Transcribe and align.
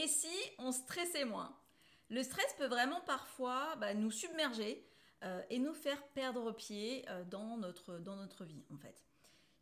Et 0.00 0.08
si 0.08 0.34
on 0.56 0.72
stressait 0.72 1.26
moins? 1.26 1.54
Le 2.08 2.22
stress 2.22 2.54
peut 2.56 2.68
vraiment 2.68 3.02
parfois 3.02 3.76
bah, 3.76 3.92
nous 3.92 4.10
submerger 4.10 4.82
euh, 5.24 5.42
et 5.50 5.58
nous 5.58 5.74
faire 5.74 6.02
perdre 6.14 6.52
pied 6.52 7.04
euh, 7.10 7.22
dans, 7.24 7.58
notre, 7.58 7.98
dans 7.98 8.16
notre 8.16 8.46
vie 8.46 8.64
en 8.72 8.78
fait. 8.78 9.04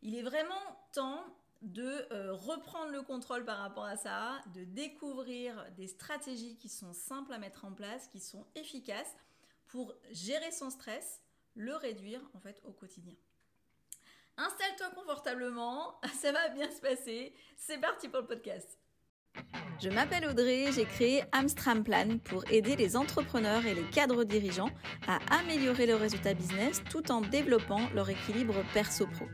Il 0.01 0.15
est 0.15 0.23
vraiment 0.23 0.55
temps 0.93 1.25
de 1.61 2.07
euh, 2.13 2.33
reprendre 2.33 2.89
le 2.89 3.01
contrôle 3.01 3.43
par 3.43 3.57
rapport 3.57 3.83
à 3.83 3.97
ça, 3.97 4.41
de 4.53 4.63
découvrir 4.63 5.69
des 5.75 5.87
stratégies 5.87 6.55
qui 6.55 6.69
sont 6.69 6.93
simples 6.93 7.33
à 7.33 7.37
mettre 7.37 7.65
en 7.65 7.73
place, 7.73 8.07
qui 8.07 8.21
sont 8.21 8.47
efficaces 8.55 9.17
pour 9.67 9.93
gérer 10.11 10.51
son 10.51 10.69
stress, 10.69 11.21
le 11.55 11.75
réduire 11.75 12.21
en 12.33 12.39
fait 12.39 12.61
au 12.63 12.71
quotidien. 12.71 13.15
Installe-toi 14.37 14.91
confortablement, 14.91 15.99
ça 16.21 16.31
va 16.31 16.47
bien 16.47 16.71
se 16.71 16.79
passer. 16.79 17.33
C'est 17.57 17.79
parti 17.79 18.07
pour 18.07 18.21
le 18.21 18.27
podcast. 18.27 18.78
Je 19.81 19.89
m'appelle 19.89 20.25
Audrey, 20.25 20.65
j'ai 20.75 20.85
créé 20.85 21.23
Amstram 21.31 21.83
Plan 21.83 22.17
pour 22.25 22.43
aider 22.51 22.75
les 22.75 22.97
entrepreneurs 22.97 23.65
et 23.65 23.73
les 23.73 23.83
cadres 23.83 24.25
dirigeants 24.25 24.69
à 25.07 25.19
améliorer 25.39 25.85
leurs 25.85 26.01
résultats 26.01 26.33
business 26.33 26.81
tout 26.89 27.11
en 27.11 27.21
développant 27.21 27.81
leur 27.95 28.09
équilibre 28.09 28.55
perso-pro. 28.73 29.25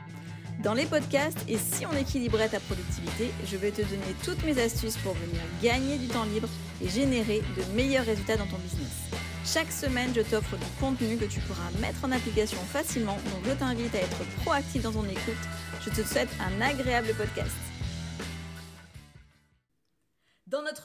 Dans 0.63 0.73
les 0.73 0.85
podcasts 0.85 1.43
et 1.47 1.57
si 1.57 1.85
on 1.85 1.97
équilibrait 1.97 2.49
ta 2.49 2.59
productivité, 2.59 3.31
je 3.45 3.57
vais 3.57 3.71
te 3.71 3.81
donner 3.81 4.15
toutes 4.23 4.43
mes 4.45 4.59
astuces 4.61 4.97
pour 4.97 5.13
venir 5.13 5.41
gagner 5.61 5.97
du 5.97 6.07
temps 6.07 6.25
libre 6.25 6.47
et 6.81 6.89
générer 6.89 7.41
de 7.57 7.75
meilleurs 7.75 8.05
résultats 8.05 8.37
dans 8.37 8.47
ton 8.47 8.57
business. 8.57 9.09
Chaque 9.45 9.71
semaine, 9.71 10.11
je 10.15 10.21
t'offre 10.21 10.57
du 10.57 10.65
contenu 10.79 11.17
que 11.17 11.25
tu 11.25 11.39
pourras 11.41 11.69
mettre 11.79 12.03
en 12.03 12.11
application 12.11 12.57
facilement, 12.57 13.17
donc 13.31 13.45
je 13.45 13.51
t'invite 13.51 13.93
à 13.93 13.99
être 13.99 14.25
proactif 14.43 14.81
dans 14.81 14.91
ton 14.91 15.05
écoute. 15.05 15.33
Je 15.83 15.89
te 15.89 16.07
souhaite 16.07 16.29
un 16.39 16.61
agréable 16.61 17.13
podcast. 17.15 17.55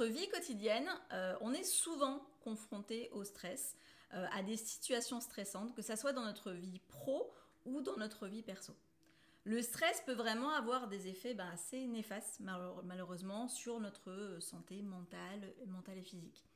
Notre 0.00 0.14
vie 0.14 0.28
quotidienne, 0.28 0.88
euh, 1.12 1.36
on 1.42 1.52
est 1.52 1.64
souvent 1.64 2.26
confronté 2.42 3.10
au 3.12 3.22
stress, 3.22 3.76
euh, 4.14 4.26
à 4.32 4.42
des 4.42 4.56
situations 4.56 5.20
stressantes, 5.20 5.74
que 5.74 5.82
ce 5.82 5.94
soit 5.94 6.14
dans 6.14 6.24
notre 6.24 6.52
vie 6.52 6.80
pro 6.88 7.30
ou 7.66 7.82
dans 7.82 7.98
notre 7.98 8.26
vie 8.26 8.42
perso. 8.42 8.74
Le 9.44 9.60
stress 9.60 10.02
peut 10.06 10.14
vraiment 10.14 10.52
avoir 10.52 10.88
des 10.88 11.06
effets 11.08 11.34
ben, 11.34 11.50
assez 11.50 11.86
néfastes, 11.86 12.40
malheureusement, 12.40 13.46
sur 13.48 13.78
notre 13.78 14.38
santé 14.40 14.80
mentale, 14.80 15.52
mentale 15.66 15.98
et 15.98 16.02
physique. 16.02 16.46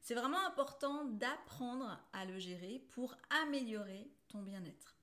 C'est 0.00 0.14
vraiment 0.14 0.44
important 0.44 1.04
d'apprendre 1.04 2.00
à 2.12 2.24
le 2.24 2.40
gérer 2.40 2.82
pour 2.90 3.14
améliorer 3.44 4.10
ton 4.26 4.42
bien-être. 4.42 4.96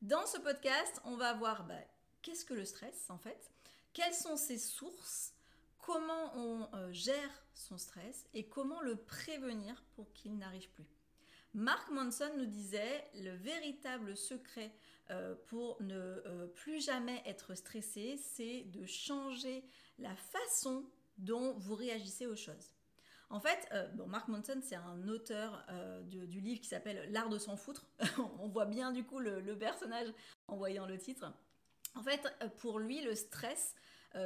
Dans 0.00 0.24
ce 0.24 0.38
podcast, 0.38 1.02
on 1.04 1.16
va 1.16 1.34
voir 1.34 1.64
ben, 1.64 1.84
qu'est-ce 2.22 2.46
que 2.46 2.54
le 2.54 2.64
stress 2.64 3.10
en 3.10 3.18
fait, 3.18 3.52
quelles 3.92 4.14
sont 4.14 4.36
ses 4.36 4.58
sources, 4.58 5.34
comment 5.82 6.34
on 6.36 6.68
euh, 6.74 6.92
gère 6.92 7.44
son 7.52 7.76
stress 7.76 8.26
et 8.32 8.48
comment 8.48 8.80
le 8.80 8.96
prévenir 8.96 9.84
pour 9.94 10.10
qu'il 10.14 10.38
n'arrive 10.38 10.70
plus. 10.70 10.86
Mark 11.52 11.90
Manson 11.90 12.30
nous 12.38 12.46
disait 12.46 13.04
le 13.16 13.32
véritable 13.32 14.16
secret 14.16 14.74
euh, 15.10 15.34
pour 15.48 15.82
ne 15.82 15.94
euh, 15.94 16.46
plus 16.46 16.82
jamais 16.82 17.22
être 17.26 17.54
stressé, 17.54 18.16
c'est 18.16 18.62
de 18.68 18.86
changer 18.86 19.62
la 19.98 20.16
façon 20.16 20.86
dont 21.18 21.58
vous 21.58 21.74
réagissez 21.74 22.26
aux 22.26 22.36
choses. 22.36 22.72
En 23.28 23.40
fait, 23.40 23.66
bon, 23.94 24.06
Mark 24.06 24.28
Manson, 24.28 24.60
c'est 24.62 24.76
un 24.76 25.08
auteur 25.08 25.66
du, 26.04 26.26
livre 26.42 26.60
qui 26.60 26.68
s'appelle 26.68 27.10
L'art 27.12 27.30
de 27.30 27.38
s'en 27.38 27.56
foutre. 27.56 27.86
On 28.40 28.48
voit 28.48 28.66
bien 28.66 28.92
du 28.92 29.04
coup 29.04 29.20
le, 29.20 29.56
personnage 29.56 30.12
en 30.48 30.56
voyant 30.58 30.84
le 30.84 30.98
titre. 30.98 31.32
En 31.94 32.02
fait, 32.02 32.20
pour 32.58 32.78
lui, 32.78 33.00
le 33.00 33.14
stress, 33.14 33.74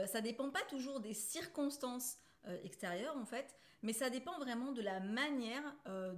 ça 0.07 0.21
dépend 0.21 0.51
pas 0.51 0.63
toujours 0.69 1.01
des 1.01 1.15
circonstances 1.15 2.19
extérieures, 2.65 3.17
en 3.17 3.25
fait, 3.25 3.55
mais 3.83 3.93
ça 3.93 4.11
dépend 4.11 4.39
vraiment 4.39 4.73
de 4.73 4.83
la 4.83 5.01
manière 5.01 5.63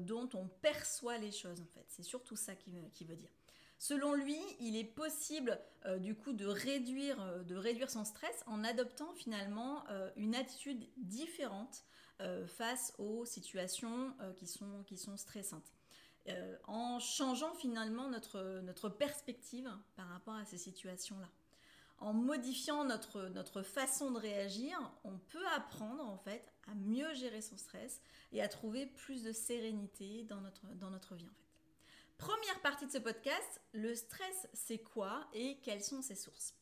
dont 0.00 0.28
on 0.34 0.48
perçoit 0.48 1.18
les 1.18 1.32
choses, 1.32 1.60
en 1.60 1.66
fait. 1.66 1.84
C'est 1.88 2.02
surtout 2.02 2.36
ça 2.36 2.54
qu'il 2.54 3.06
veut 3.06 3.16
dire. 3.16 3.30
Selon 3.78 4.14
lui, 4.14 4.38
il 4.58 4.76
est 4.76 4.84
possible 4.84 5.58
euh, 5.86 5.98
du 5.98 6.16
coup 6.16 6.32
de 6.32 6.46
réduire, 6.46 7.20
euh, 7.20 7.44
de 7.44 7.54
réduire 7.54 7.90
son 7.90 8.04
stress 8.04 8.42
en 8.46 8.64
adoptant 8.64 9.12
finalement 9.14 9.84
euh, 9.90 10.10
une 10.16 10.34
attitude 10.34 10.84
différente 10.96 11.84
face 12.48 12.92
aux 12.98 13.24
situations 13.24 14.12
qui, 14.38 14.48
sont, 14.48 14.82
qui 14.88 14.96
sont 14.96 15.16
stressantes. 15.16 15.72
en 16.66 16.98
changeant 16.98 17.54
finalement 17.54 18.08
notre, 18.08 18.60
notre 18.64 18.88
perspective 18.88 19.70
par 19.94 20.08
rapport 20.08 20.34
à 20.34 20.44
ces 20.44 20.58
situations-là. 20.58 21.28
En 22.00 22.12
modifiant 22.12 22.84
notre, 22.84 23.62
façon 23.62 24.12
de 24.12 24.18
réagir, 24.18 24.78
on 25.02 25.18
peut 25.18 25.46
apprendre 25.48 26.04
en 26.04 26.16
fait 26.16 26.52
à 26.68 26.74
mieux 26.74 27.12
gérer 27.14 27.40
son 27.40 27.56
stress 27.56 28.00
et 28.32 28.40
à 28.40 28.48
trouver 28.48 28.86
plus 28.86 29.24
de 29.24 29.32
sérénité 29.32 30.22
dans 30.24 30.40
notre, 30.40 30.66
dans 30.74 30.90
vie 30.90 31.26
en 31.26 31.34
fait. 31.34 31.48
Première 32.16 32.60
partie 32.62 32.86
de 32.86 32.92
ce 32.92 32.98
podcast, 32.98 33.60
le 33.72 33.94
stress 33.94 34.48
c'est 34.52 34.78
quoi 34.78 35.28
et 35.32 35.58
quelles 35.62 35.82
sont 35.82 36.00
ses 36.00 36.14
sources? 36.14 36.54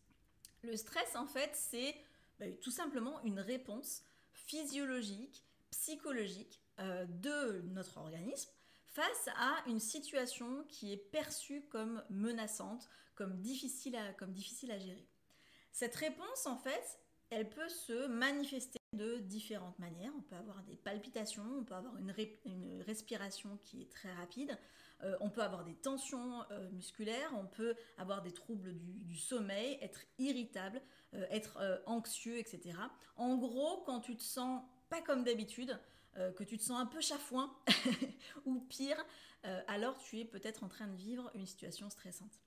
Le 0.62 0.76
stress 0.76 1.16
en 1.16 1.26
fait 1.26 1.50
c'est 1.54 1.94
bah, 2.38 2.46
tout 2.62 2.70
simplement 2.70 3.22
une 3.22 3.40
réponse 3.40 4.02
physiologique, 4.32 5.44
psychologique 5.70 6.62
euh, 6.78 7.04
de 7.06 7.62
notre 7.68 7.98
organisme 7.98 8.50
face 8.86 9.28
à 9.36 9.62
une 9.66 9.80
situation 9.80 10.64
qui 10.70 10.92
est 10.92 11.10
perçue 11.10 11.62
comme 11.68 12.02
menaçante, 12.08 12.88
comme 13.14 13.38
difficile 13.40 13.96
à, 13.96 14.14
comme 14.14 14.32
difficile 14.32 14.70
à 14.70 14.78
gérer. 14.78 15.06
Cette 15.76 15.96
réponse 15.96 16.46
en 16.46 16.56
fait, 16.56 16.98
elle 17.28 17.50
peut 17.50 17.68
se 17.68 18.06
manifester 18.06 18.78
de 18.94 19.18
différentes 19.18 19.78
manières. 19.78 20.10
On 20.16 20.22
peut 20.22 20.34
avoir 20.34 20.62
des 20.62 20.74
palpitations, 20.74 21.44
on 21.58 21.64
peut 21.64 21.74
avoir 21.74 21.98
une, 21.98 22.14
respiration 22.86 23.58
qui 23.62 23.82
est 23.82 23.92
très 23.92 24.10
rapide, 24.14 24.56
euh, 25.02 25.18
on 25.20 25.28
peut 25.28 25.42
avoir 25.42 25.64
des 25.64 25.74
tensions 25.74 26.50
euh, 26.50 26.70
musculaires, 26.70 27.30
on 27.34 27.44
peut 27.44 27.76
avoir 27.98 28.22
des 28.22 28.32
troubles 28.32 28.72
du, 28.74 29.18
sommeil, 29.18 29.76
être 29.82 30.00
irritable, 30.18 30.80
euh, 31.12 31.26
être 31.28 31.82
anxieux, 31.84 32.38
etc. 32.38 32.78
En 33.16 33.36
gros, 33.36 33.82
quand 33.84 34.00
tu 34.00 34.16
te 34.16 34.22
sens 34.22 34.62
pas 34.88 35.02
comme 35.02 35.24
d'habitude, 35.24 35.78
que 36.14 36.44
tu 36.44 36.56
te 36.56 36.62
sens 36.62 36.80
un 36.80 36.86
peu 36.86 37.02
chafouin 37.02 37.54
ou 38.46 38.60
pire, 38.60 38.96
alors 39.66 39.98
tu 39.98 40.20
es 40.20 40.24
peut-être 40.24 40.64
en 40.64 40.68
train 40.68 40.86
de 40.86 40.96
vivre 40.96 41.30
une 41.34 41.44
situation 41.44 41.90
stressante. 41.90 42.40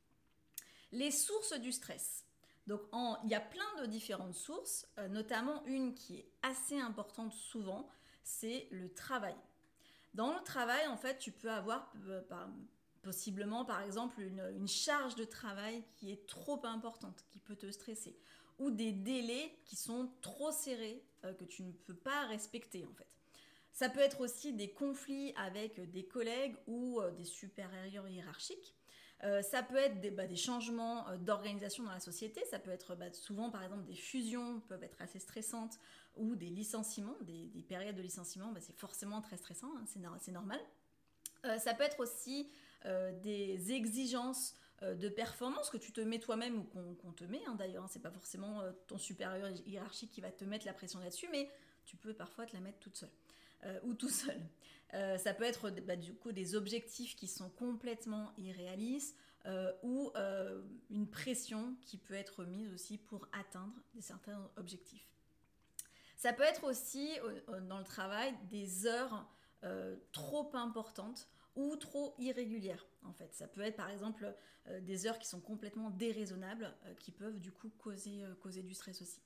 Les 0.91 1.11
sources 1.11 1.53
du 1.53 1.72
stress. 1.72 2.25
Donc 2.69 2.81
il 3.25 3.30
y 3.30 3.35
a 3.35 3.41
plein 3.41 3.81
de 3.81 3.88
différentes 3.88 4.35
sources, 4.35 4.88
notamment 5.09 5.66
une 5.66 5.94
qui 5.94 6.18
est 6.18 6.31
assez 6.44 6.80
importante 6.80 7.34
souvent, 7.34 7.90
c'est 8.24 8.68
le 8.72 8.94
travail. 8.94 9.35
Dans 10.13 10.34
le 10.34 10.44
travail, 10.44 10.88
en 10.88 10.97
fait, 10.97 11.18
tu 11.18 11.31
peux 11.31 11.52
avoir 11.52 11.91
euh, 12.08 12.22
possiblement, 13.02 13.66
par 13.66 13.81
exemple, 13.81 14.22
une, 14.22 14.68
charge 14.68 15.16
de 15.16 15.24
travail 15.24 15.84
qui 15.96 16.12
est 16.12 16.28
trop 16.28 16.59
importante, 16.66 17.25
qui 17.29 17.40
peut 17.40 17.56
te 17.56 17.72
stresser, 17.72 18.18
ou 18.58 18.72
des 18.72 18.91
délais 18.91 19.56
qui 19.66 19.75
sont 19.75 20.12
trop 20.22 20.52
serrés, 20.52 21.03
euh, 21.25 21.34
que 21.34 21.46
tu 21.46 21.63
ne 21.63 21.72
peux 21.72 21.96
pas 21.96 22.25
respecter, 22.25 22.85
en 22.85 22.94
fait. 22.94 23.08
Ça 23.72 23.88
peut 23.88 24.00
être 24.00 24.22
aussi 24.22 24.52
des 24.53 24.72
conflits 24.72 25.34
avec 25.35 25.79
des 25.91 26.06
collègues 26.06 26.56
ou 26.68 27.00
euh, 27.00 27.12
des 27.12 27.24
supérieurs 27.24 28.08
hiérarchiques. 28.08 28.75
Ça 29.22 29.63
peut 29.63 29.75
être 29.75 30.00
des, 30.00 30.12
bah, 30.12 30.24
changements 30.35 31.06
d'organisation 31.18 31.84
dans 31.84 31.91
la 31.91 32.00
société. 32.00 32.41
Ça 32.50 32.59
peut 32.59 32.72
être 32.72 32.96
bah, 32.96 33.12
souvent, 33.12 33.50
par 33.50 33.63
exemple, 33.63 33.84
des 33.84 33.96
fusions 33.96 34.62
peuvent 34.68 34.84
être 34.84 35.02
assez 35.02 35.19
stressantes 35.19 35.78
ou 36.16 36.35
des 36.35 36.50
licenciements, 36.50 37.16
des, 37.22 37.63
périodes 37.68 37.96
de 37.96 38.02
licenciement, 38.02 38.52
bah, 38.52 38.59
c'est 38.62 38.78
forcément 38.78 39.22
très 39.22 39.38
stressant, 39.38 39.72
hein, 39.78 39.85
c'est 40.19 40.31
normal. 40.31 40.59
Euh, 41.46 41.58
ça 41.58 41.74
peut 41.74 41.84
être 41.84 42.00
aussi 42.00 42.50
euh, 42.85 43.18
des 43.22 43.72
exigences 43.72 44.56
euh, 44.84 44.96
de 44.96 45.08
performance 45.08 45.69
que 45.69 45.78
tu 45.78 45.94
te 45.94 46.02
mets 46.02 46.19
toi-même 46.19 46.59
ou 46.59 46.63
qu'on 46.96 47.12
te 47.12 47.24
met. 47.24 47.41
Hein, 47.47 47.56
D'ailleurs, 47.56 47.85
hein, 47.85 47.90
c'est 47.90 48.02
pas 48.02 48.12
forcément 48.12 48.62
ton 48.88 48.97
supérieur 48.97 49.50
hiérarchique 49.66 50.12
qui 50.12 50.22
va 50.22 50.31
te 50.31 50.44
mettre 50.44 50.66
la 50.66 50.74
pression 50.74 51.00
là-dessus, 51.00 51.28
mais 51.31 51.50
tu 51.85 51.96
peux 51.96 52.13
parfois 52.13 52.46
te 52.46 52.53
la 52.53 52.59
mettre 52.59 52.79
toute 52.79 52.97
seule 52.97 53.09
ou 53.84 53.94
tout 53.94 54.09
seul. 54.09 54.40
ça 55.17 55.34
peut 55.34 55.44
être 55.44 55.70
bah, 55.70 55.96
du 55.96 56.14
coup 56.14 56.32
des 56.32 56.56
objectifs 56.56 57.16
qui 57.16 57.28
sont 57.28 57.50
complètement 57.50 58.32
irréalistes 58.38 59.17
ou 59.84 60.11
une 60.90 61.08
pression 61.08 61.76
qui 61.82 61.97
peut 61.97 62.14
être 62.14 62.46
mise 62.46 62.73
aussi 62.73 62.97
pour 62.97 63.28
atteindre 63.34 63.73
certains 64.00 64.50
objectifs. 64.58 65.06
Ça 66.16 66.34
peut 66.34 66.44
être 66.44 66.66
aussi 66.66 67.09
dans 67.67 67.79
le 67.79 67.85
travail 67.85 68.34
des 68.50 68.85
heures 68.85 69.26
euh, 69.66 69.97
trop 70.14 70.50
importantes 70.53 71.28
ou 71.58 71.76
trop 71.76 72.16
irrégulières 72.17 72.88
en 73.03 73.11
fait. 73.11 73.34
Ça 73.34 73.46
peut 73.46 73.59
être 73.59 73.76
par 73.76 73.90
exemple 73.90 74.34
euh, 74.67 74.79
des 74.79 75.06
heures 75.06 75.20
qui 75.20 75.28
sont 75.28 75.41
complètement 75.41 75.90
déraisonnables 75.90 76.73
euh, 76.85 76.94
qui 76.96 77.11
peuvent 77.11 77.38
du 77.41 77.52
coup 77.52 77.70
causer 77.78 78.23
du 78.64 78.73
stress 78.73 79.02
aussi. 79.02 79.22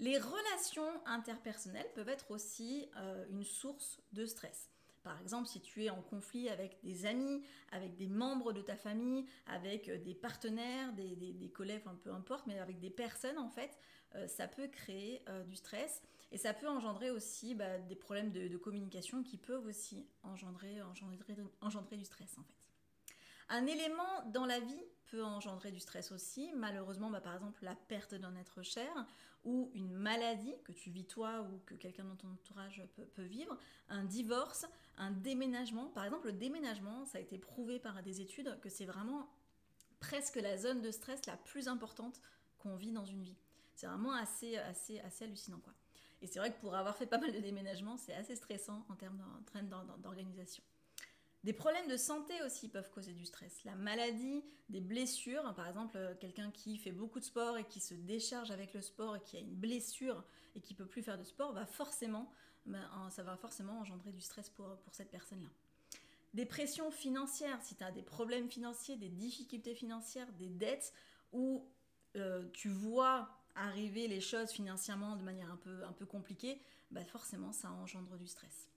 Les 0.00 0.18
relations 0.18 0.90
interpersonnelles 1.06 1.90
peuvent 1.94 2.08
être 2.08 2.30
aussi 2.30 2.88
une 3.30 3.44
source 3.44 4.00
de 4.12 4.24
stress. 4.24 4.70
Par 5.02 5.18
exemple, 5.20 5.46
si 5.46 5.60
tu 5.60 5.84
es 5.84 5.90
en 5.90 6.02
conflit 6.02 6.48
avec 6.50 6.78
des 6.82 7.06
amis, 7.06 7.42
avec 7.72 7.96
des 7.96 8.06
membres 8.06 8.52
de 8.52 8.60
ta 8.60 8.76
famille, 8.76 9.26
avec 9.46 9.90
des 10.02 10.14
partenaires, 10.14 10.92
des, 10.92 11.50
collègues, 11.54 11.84
peu 12.02 12.12
importe, 12.12 12.46
mais 12.46 12.58
avec 12.58 12.80
des 12.80 12.90
personnes 12.90 13.38
en 13.38 13.48
fait, 13.48 13.78
euh, 14.14 14.26
ça 14.26 14.48
peut 14.48 14.68
créer 14.68 15.22
euh, 15.28 15.44
du 15.44 15.56
stress. 15.56 16.02
Et 16.32 16.38
ça 16.38 16.52
peut 16.52 16.68
engendrer 16.68 17.10
aussi 17.10 17.54
bah, 17.54 17.78
des 17.78 17.94
problèmes 17.94 18.30
de, 18.30 18.56
communication 18.56 19.22
qui 19.22 19.36
peuvent 19.36 19.66
aussi 19.66 20.06
engendrer 20.22 20.76
du 21.96 22.04
stress 22.04 22.38
en 22.38 22.42
fait. 22.42 22.54
Un 23.48 23.66
élément 23.66 24.24
dans 24.26 24.46
la 24.46 24.60
vie 24.60 24.84
peut 25.06 25.24
engendrer 25.24 25.72
du 25.72 25.80
stress 25.80 26.12
aussi. 26.12 26.52
Malheureusement, 26.54 27.10
bah, 27.10 27.20
par 27.20 27.34
exemple, 27.34 27.64
la 27.64 27.74
perte 27.74 28.14
d'un 28.14 28.36
être 28.36 28.62
cher 28.62 28.92
ou 29.44 29.70
une 29.74 29.92
maladie 29.92 30.54
que 30.64 30.72
tu 30.72 30.90
vis 30.90 31.06
toi 31.06 31.42
ou 31.42 31.60
que 31.66 31.74
quelqu'un 31.74 32.04
dans 32.04 32.16
ton 32.16 32.28
entourage 32.28 32.82
peut, 33.14 33.22
vivre, 33.22 33.56
un 33.88 34.04
divorce, 34.04 34.66
un 34.96 35.10
déménagement. 35.10 35.86
Par 35.86 36.04
exemple, 36.04 36.26
le 36.26 36.32
déménagement, 36.32 37.04
ça 37.06 37.18
a 37.18 37.20
été 37.20 37.38
prouvé 37.38 37.78
par 37.78 38.02
des 38.02 38.20
études 38.20 38.58
que 38.60 38.68
c'est 38.68 38.84
vraiment 38.84 39.28
presque 39.98 40.36
la 40.36 40.56
zone 40.56 40.82
de 40.82 40.90
stress 40.90 41.24
la 41.26 41.36
plus 41.36 41.68
importante 41.68 42.20
qu'on 42.58 42.76
vit 42.76 42.92
dans 42.92 43.04
une 43.04 43.22
vie. 43.22 43.36
C'est 43.74 43.86
vraiment 43.86 44.12
assez, 44.12 44.56
assez, 44.58 45.00
assez 45.00 45.24
hallucinant. 45.24 45.60
Quoi. 45.60 45.72
Et 46.22 46.26
c'est 46.26 46.38
vrai 46.38 46.52
que 46.52 46.60
pour 46.60 46.74
avoir 46.74 46.96
fait 46.96 47.06
pas 47.06 47.18
mal 47.18 47.32
de 47.32 47.38
déménagements, 47.38 47.96
c'est 47.96 48.14
assez 48.14 48.36
stressant 48.36 48.84
en 48.88 48.94
termes 48.94 49.22
d'organisation. 49.98 50.62
Des 51.42 51.54
problèmes 51.54 51.88
de 51.88 51.96
santé 51.96 52.34
aussi 52.42 52.68
peuvent 52.68 52.90
causer 52.90 53.12
du 53.12 53.24
stress. 53.24 53.64
La 53.64 53.74
maladie, 53.74 54.44
des 54.68 54.82
blessures, 54.82 55.54
par 55.54 55.66
exemple 55.68 55.96
euh, 55.96 56.14
quelqu'un 56.20 56.50
qui 56.50 56.76
fait 56.76 56.92
beaucoup 56.92 57.18
de 57.18 57.24
sport 57.24 57.56
et 57.56 57.64
qui 57.64 57.80
se 57.80 57.94
décharge 57.94 58.50
avec 58.50 58.74
le 58.74 58.82
sport 58.82 59.16
et 59.16 59.20
qui 59.22 59.38
a 59.38 59.40
une 59.40 59.54
blessure 59.54 60.22
et 60.54 60.60
qui 60.60 60.74
peut 60.74 60.86
plus 60.86 61.02
faire 61.02 61.16
de 61.16 61.24
sport, 61.24 61.52
va 61.52 61.64
forcément, 61.64 62.30
ben, 62.66 63.08
ça 63.10 63.22
va 63.22 63.36
forcément 63.36 63.80
engendrer 63.80 64.12
du 64.12 64.20
stress 64.20 64.50
pour, 64.50 64.76
pour 64.78 64.94
cette 64.94 65.10
personne-là. 65.10 65.48
Des 66.34 66.46
pressions 66.46 66.90
financières, 66.90 67.60
si 67.62 67.74
tu 67.74 67.82
as 67.82 67.90
des 67.90 68.02
problèmes 68.02 68.50
financiers, 68.50 68.96
des 68.96 69.08
difficultés 69.08 69.74
financières, 69.74 70.30
des 70.34 70.48
dettes, 70.48 70.92
où 71.32 71.66
euh, 72.16 72.48
tu 72.52 72.68
vois 72.68 73.28
arriver 73.54 74.06
les 74.08 74.20
choses 74.20 74.50
financièrement 74.50 75.16
de 75.16 75.22
manière 75.22 75.50
un 75.50 75.56
peu, 75.56 75.84
un 75.84 75.92
peu 75.92 76.06
compliquée, 76.06 76.60
bah 76.90 77.04
forcément 77.04 77.52
ça 77.52 77.70
engendre 77.70 78.16
du 78.16 78.26
stress. 78.26 78.69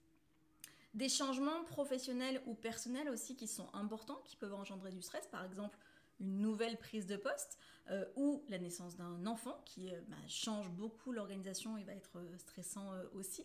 Des 0.94 1.08
changements 1.08 1.64
professionnels 1.64 2.40
ou 2.46 2.54
personnels 2.54 3.08
aussi 3.08 3.36
qui 3.36 3.48
sont 3.48 3.68
importants, 3.74 4.20
qui 4.24 4.36
peuvent 4.36 4.54
engendrer 4.54 4.92
du 4.92 5.02
stress, 5.02 5.26
par 5.26 5.44
exemple 5.44 5.76
une 6.20 6.40
nouvelle 6.40 6.76
prise 6.78 7.06
de 7.06 7.16
poste 7.16 7.58
euh, 7.90 8.04
ou 8.16 8.44
la 8.48 8.58
naissance 8.58 8.96
d'un 8.96 9.26
enfant 9.26 9.60
qui 9.64 9.92
euh, 9.92 10.00
bah, 10.08 10.16
change 10.28 10.70
beaucoup 10.70 11.12
l'organisation 11.12 11.76
et 11.76 11.84
va 11.84 11.92
être 11.92 12.18
euh, 12.18 12.38
stressant 12.38 12.92
aussi, 13.14 13.44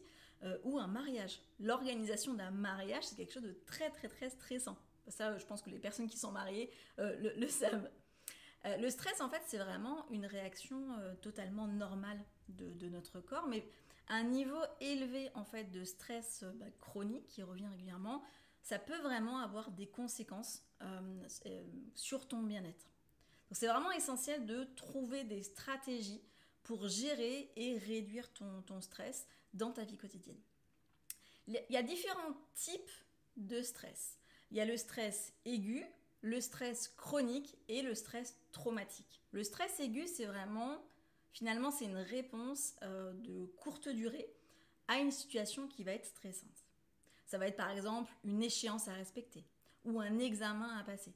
ou 0.63 0.79
un 0.79 0.87
mariage. 0.87 1.41
L'organisation 1.59 2.33
d'un 2.33 2.51
mariage, 2.51 3.03
c'est 3.03 3.17
quelque 3.17 3.33
chose 3.33 3.43
de 3.43 3.57
très 3.65 3.89
très 3.89 4.07
très 4.07 4.29
stressant. 4.29 4.77
Ça, 5.09 5.37
je 5.37 5.45
pense 5.45 5.61
que 5.61 5.69
les 5.69 5.79
personnes 5.79 6.07
qui 6.07 6.17
sont 6.17 6.31
mariées 6.31 6.71
le, 6.97 7.47
savent. 7.49 7.89
le 8.63 8.89
stress, 8.89 9.19
en 9.19 9.27
fait, 9.27 9.41
c'est 9.47 9.57
vraiment 9.57 10.09
une 10.11 10.25
réaction 10.25 10.95
totalement 11.21 11.67
normale 11.67 12.23
de, 12.47 12.71
de, 12.71 12.87
notre 12.87 13.19
corps, 13.19 13.47
mais 13.47 13.67
un 14.09 14.23
niveau 14.23 14.61
élevé 14.81 15.29
en 15.35 15.45
fait 15.45 15.65
de 15.65 15.83
stress 15.83 16.41
euh, 16.43 16.51
bah, 16.53 16.65
chronique 16.81 17.27
qui 17.27 17.43
revient 17.43 17.67
régulièrement, 17.67 18.23
ça 18.63 18.79
peut 18.79 18.99
vraiment 18.99 19.39
avoir 19.39 19.71
des 19.71 19.87
conséquences 19.87 20.63
euh, 20.81 21.27
euh, 21.45 21.63
sur 21.95 22.27
ton 22.27 22.43
bien-être. 22.43 22.85
Donc 23.49 23.57
c'est 23.57 23.67
vraiment 23.67 23.91
essentiel 23.91 24.45
de 24.45 24.63
trouver 24.75 25.23
des 25.23 25.43
stratégies 25.43 26.21
pour 26.63 26.87
gérer 26.87 27.51
et 27.55 27.77
réduire 27.77 28.31
ton, 28.33 28.61
ton 28.63 28.81
stress 28.81 29.27
dans 29.53 29.71
ta 29.71 29.83
vie 29.83 29.97
quotidienne. 29.97 30.39
Il 31.47 31.59
y 31.69 31.77
a 31.77 31.81
différents 31.81 32.35
types 32.53 32.91
de 33.37 33.63
stress. 33.63 34.19
Il 34.51 34.57
y 34.57 34.61
a 34.61 34.65
le 34.65 34.77
stress 34.77 35.33
aigu, 35.45 35.83
le 36.21 36.41
stress 36.41 36.89
chronique 36.89 37.57
et 37.67 37.81
le 37.81 37.95
stress 37.95 38.37
traumatique. 38.51 39.23
Le 39.31 39.43
stress 39.43 39.79
aigu, 39.79 40.05
c'est 40.07 40.25
vraiment 40.25 40.77
Finalement, 41.31 41.71
c'est 41.71 41.85
une 41.85 41.97
réponse 41.97 42.75
euh, 42.83 43.13
de 43.13 43.45
courte 43.57 43.89
durée 43.89 44.27
à 44.87 44.97
une 44.99 45.11
situation 45.11 45.67
qui 45.67 45.83
va 45.83 45.93
être 45.93 46.05
stressante. 46.05 46.65
Ça 47.25 47.37
va 47.37 47.47
être 47.47 47.57
par 47.57 47.69
exemple 47.69 48.11
une 48.23 48.41
échéance 48.41 48.87
à 48.87 48.93
respecter 48.93 49.45
ou 49.85 49.99
un 49.99 50.17
examen 50.19 50.77
à 50.77 50.83
passer. 50.83 51.13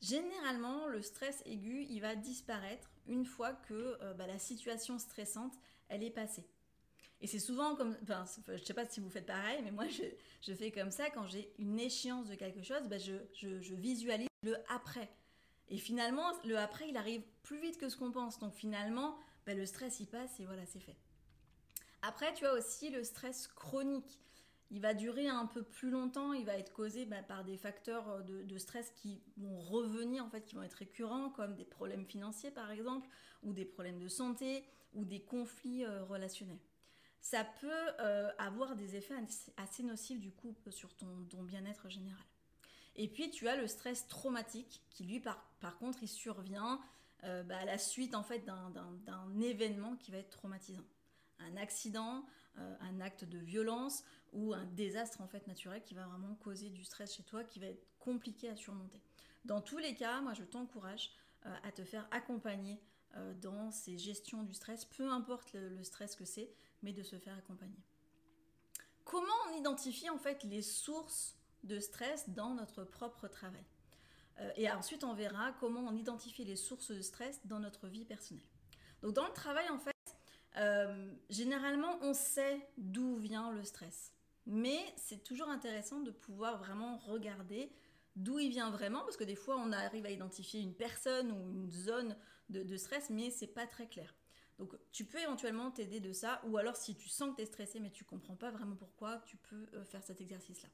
Généralement, 0.00 0.86
le 0.86 1.02
stress 1.02 1.42
aigu, 1.44 1.86
il 1.88 2.00
va 2.00 2.14
disparaître 2.14 2.90
une 3.06 3.24
fois 3.24 3.52
que 3.52 3.98
euh, 4.02 4.14
bah, 4.14 4.26
la 4.26 4.38
situation 4.38 4.98
stressante, 4.98 5.54
elle 5.88 6.04
est 6.04 6.10
passée. 6.10 6.46
Et 7.20 7.26
c'est 7.26 7.40
souvent 7.40 7.74
comme, 7.74 7.96
enfin, 8.02 8.24
je 8.46 8.62
sais 8.62 8.74
pas 8.74 8.86
si 8.86 9.00
vous 9.00 9.10
faites 9.10 9.26
pareil, 9.26 9.60
mais 9.64 9.72
moi 9.72 9.86
je, 9.88 10.54
fais 10.54 10.70
comme 10.70 10.92
ça 10.92 11.10
quand 11.10 11.26
j'ai 11.26 11.52
une 11.58 11.80
échéance 11.80 12.28
de 12.28 12.36
quelque 12.36 12.62
chose, 12.62 12.86
bah, 12.88 12.98
je, 12.98 13.14
je, 13.34 13.74
visualise 13.74 14.28
le 14.42 14.56
après. 14.68 15.10
Et 15.68 15.78
finalement, 15.78 16.32
le 16.44 16.56
après, 16.56 16.88
il 16.88 16.96
arrive 16.96 17.22
plus 17.42 17.60
vite 17.60 17.76
que 17.76 17.88
ce 17.88 17.96
qu'on 17.96 18.12
pense. 18.12 18.38
Donc 18.38 18.54
finalement, 18.54 19.18
bah, 19.48 19.54
le 19.54 19.64
stress 19.64 19.98
y 20.00 20.04
passe 20.04 20.40
et 20.40 20.44
voilà, 20.44 20.66
c'est 20.66 20.78
fait. 20.78 20.98
Après, 22.02 22.34
tu 22.34 22.44
as 22.44 22.52
aussi 22.52 22.90
le 22.90 23.02
stress 23.02 23.48
chronique. 23.48 24.20
Il 24.70 24.82
va 24.82 24.92
durer 24.92 25.26
un 25.26 25.46
peu 25.46 25.62
plus 25.62 25.88
longtemps, 25.88 26.34
il 26.34 26.44
va 26.44 26.58
être 26.58 26.74
causé 26.74 27.06
bah, 27.06 27.22
par 27.22 27.44
des 27.44 27.56
facteurs 27.56 28.22
de, 28.24 28.58
stress 28.58 28.90
qui 28.90 29.22
vont 29.38 29.58
revenir, 29.58 30.22
en 30.22 30.28
fait, 30.28 30.44
qui 30.44 30.54
vont 30.54 30.62
être 30.62 30.74
récurrents, 30.74 31.30
comme 31.30 31.54
des 31.54 31.64
problèmes 31.64 32.04
financiers 32.04 32.50
par 32.50 32.70
exemple, 32.70 33.08
ou 33.42 33.54
des 33.54 33.64
problèmes 33.64 33.98
de 33.98 34.08
santé, 34.08 34.66
ou 34.92 35.06
des 35.06 35.22
conflits 35.22 35.82
euh, 35.86 36.04
relationnels. 36.04 36.60
Ça 37.22 37.42
peut 37.42 37.70
euh, 38.00 38.30
avoir 38.36 38.76
des 38.76 38.96
effets 38.96 39.14
assez 39.56 39.82
nocifs 39.82 40.20
du 40.20 40.30
coup 40.30 40.54
sur 40.68 40.94
ton, 40.94 41.42
bien-être 41.42 41.88
général. 41.88 42.22
Et 42.96 43.08
puis 43.08 43.30
tu 43.30 43.48
as 43.48 43.56
le 43.56 43.66
stress 43.66 44.08
traumatique 44.08 44.82
qui 44.90 45.04
lui 45.04 45.20
par, 45.20 45.42
par 45.60 45.78
contre 45.78 46.02
il 46.02 46.08
survient 46.08 46.82
euh, 47.24 47.42
bah, 47.42 47.58
à 47.58 47.64
la 47.64 47.78
suite 47.78 48.14
en 48.14 48.22
fait 48.22 48.44
d'un 48.44 49.40
événement 49.40 49.96
qui 49.96 50.10
va 50.10 50.18
être 50.18 50.30
traumatisant. 50.30 50.84
Un 51.40 51.56
accident, 51.56 52.24
euh, 52.58 52.76
un 52.80 53.00
acte 53.00 53.24
de 53.24 53.38
violence 53.38 54.04
ou 54.32 54.54
un 54.54 54.64
désastre 54.64 55.20
en 55.20 55.28
fait 55.28 55.46
naturel 55.46 55.82
qui 55.82 55.94
va 55.94 56.06
vraiment 56.06 56.34
causer 56.36 56.70
du 56.70 56.84
stress 56.84 57.14
chez 57.14 57.22
toi, 57.22 57.44
qui 57.44 57.60
va 57.60 57.66
être 57.66 57.86
compliqué 57.98 58.48
à 58.48 58.56
surmonter. 58.56 59.00
Dans 59.44 59.60
tous 59.60 59.78
les 59.78 59.94
cas, 59.94 60.20
moi 60.20 60.34
je 60.34 60.44
t'encourage 60.44 61.10
euh, 61.46 61.54
à 61.62 61.72
te 61.72 61.84
faire 61.84 62.06
accompagner 62.10 62.80
dans 63.40 63.70
ces 63.70 63.96
gestions 63.96 64.42
du 64.42 64.52
stress, 64.52 64.84
peu 64.84 65.10
importe 65.10 65.54
le 65.54 65.82
stress 65.82 66.14
que 66.14 66.26
c'est, 66.26 66.52
mais 66.82 66.92
de 66.92 67.02
se 67.02 67.18
faire 67.18 67.36
accompagner. 67.36 67.82
Comment 69.02 69.32
on 69.48 69.56
identifie 69.56 70.10
en 70.10 70.18
fait 70.18 70.44
les 70.44 70.60
sources 70.60 71.34
de 71.64 71.80
stress 71.80 72.28
dans 72.28 72.52
notre 72.52 72.84
propre 72.84 73.26
travail? 73.26 73.64
Euh, 74.40 74.50
et 74.56 74.70
ensuite, 74.70 75.04
on 75.04 75.14
verra 75.14 75.52
comment 75.60 75.80
on 75.80 75.96
identifie 75.96 76.44
les 76.44 76.56
sources 76.56 76.90
de 76.90 77.00
stress 77.00 77.40
dans 77.44 77.60
notre 77.60 77.88
vie 77.88 78.04
personnelle. 78.04 78.46
Donc, 79.02 79.12
dans 79.12 79.26
le 79.26 79.32
travail, 79.32 79.68
en 79.68 79.78
fait, 79.78 79.94
euh, 80.56 81.10
généralement, 81.30 81.98
on 82.02 82.14
sait 82.14 82.68
d'où 82.76 83.16
vient 83.16 83.52
le 83.52 83.64
stress. 83.64 84.12
Mais 84.46 84.78
c'est 84.96 85.22
toujours 85.22 85.48
intéressant 85.48 86.00
de 86.00 86.10
pouvoir 86.10 86.58
vraiment 86.58 86.98
regarder 86.98 87.70
d'où 88.16 88.38
il 88.38 88.50
vient 88.50 88.70
vraiment, 88.70 89.00
parce 89.00 89.16
que 89.16 89.24
des 89.24 89.36
fois, 89.36 89.56
on 89.58 89.70
arrive 89.72 90.06
à 90.06 90.10
identifier 90.10 90.60
une 90.60 90.74
personne 90.74 91.30
ou 91.30 91.52
une 91.52 91.70
zone 91.70 92.16
de, 92.48 92.76
stress, 92.76 93.10
mais 93.10 93.30
c'est 93.30 93.46
pas 93.46 93.66
très 93.66 93.86
clair. 93.86 94.14
Donc, 94.58 94.74
tu 94.90 95.04
peux 95.04 95.20
éventuellement 95.20 95.70
t'aider 95.70 96.00
de 96.00 96.12
ça, 96.12 96.40
ou 96.46 96.56
alors 96.56 96.74
si 96.74 96.96
tu 96.96 97.08
sens 97.08 97.30
que 97.30 97.36
tu 97.36 97.42
es 97.42 97.46
stressé, 97.46 97.78
mais 97.78 97.90
tu 97.90 98.04
comprends 98.04 98.34
pas 98.34 98.50
vraiment 98.50 98.74
pourquoi, 98.74 99.22
tu 99.26 99.36
peux 99.36 99.68
euh, 99.74 99.84
faire 99.84 100.02
cet 100.02 100.20
exercice-là. 100.20 100.68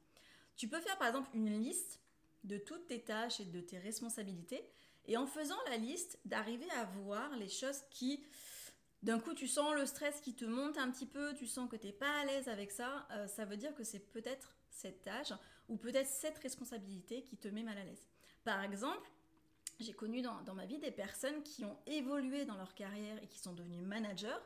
Tu 0.57 0.69
peux 0.69 0.81
faire 0.81 0.97
par 0.97 1.09
exemple 1.09 1.29
une 1.35 1.51
liste 1.51 2.01
de 2.45 2.59
toutes 2.59 2.87
tes 2.87 3.03
tâches 3.03 3.41
et 3.41 3.45
de 3.45 3.61
tes 3.61 3.79
responsabilités. 3.79 4.65
Et 5.07 5.17
en 5.17 5.27
faisant 5.27 5.59
la 5.69 5.77
liste, 5.77 6.19
d'arriver 6.25 6.71
à 6.71 6.85
voir 6.85 7.37
les 7.37 7.49
choses 7.49 7.83
qui, 7.91 8.25
d'un 9.03 9.19
coup, 9.19 9.35
tu 9.35 9.49
sens 9.49 9.75
le 9.75 9.87
stress 9.87 10.21
qui 10.21 10.35
te 10.35 10.45
monte 10.45 10.79
un 10.79 10.91
petit 10.91 11.07
peu, 11.07 11.35
tu 11.35 11.47
sens 11.47 11.69
que 11.69 11.77
tu 11.77 11.87
n'es 11.87 11.93
pas 11.93 12.21
à 12.21 12.25
l'aise 12.25 12.49
avec 12.49 12.71
ça, 12.71 13.07
euh, 13.11 13.27
ça 13.27 13.45
veut 13.45 13.57
dire 13.57 13.75
que 13.75 13.85
c'est 13.85 14.11
peut-être 14.13 14.55
cette 14.71 15.03
tâche 15.03 15.33
ou 15.69 15.77
peut-être 15.77 16.09
cette 16.09 16.39
responsabilité 16.39 17.23
qui 17.23 17.37
te 17.37 17.49
met 17.49 17.63
mal 17.63 17.79
à 17.79 17.85
l'aise. 17.85 18.09
Par 18.45 18.63
exemple, 18.63 19.11
j'ai 19.81 19.93
connu 19.93 20.23
dans, 20.23 20.43
dans, 20.43 20.55
ma 20.55 20.67
vie 20.67 20.79
des 20.79 20.91
personnes 20.91 21.43
qui 21.43 21.65
ont 21.65 21.77
évolué 21.87 22.45
dans 22.45 22.57
leur 22.57 22.75
carrière 22.75 23.23
et 23.23 23.27
qui 23.27 23.39
sont 23.39 23.53
devenues 23.53 23.83
managers, 23.83 24.39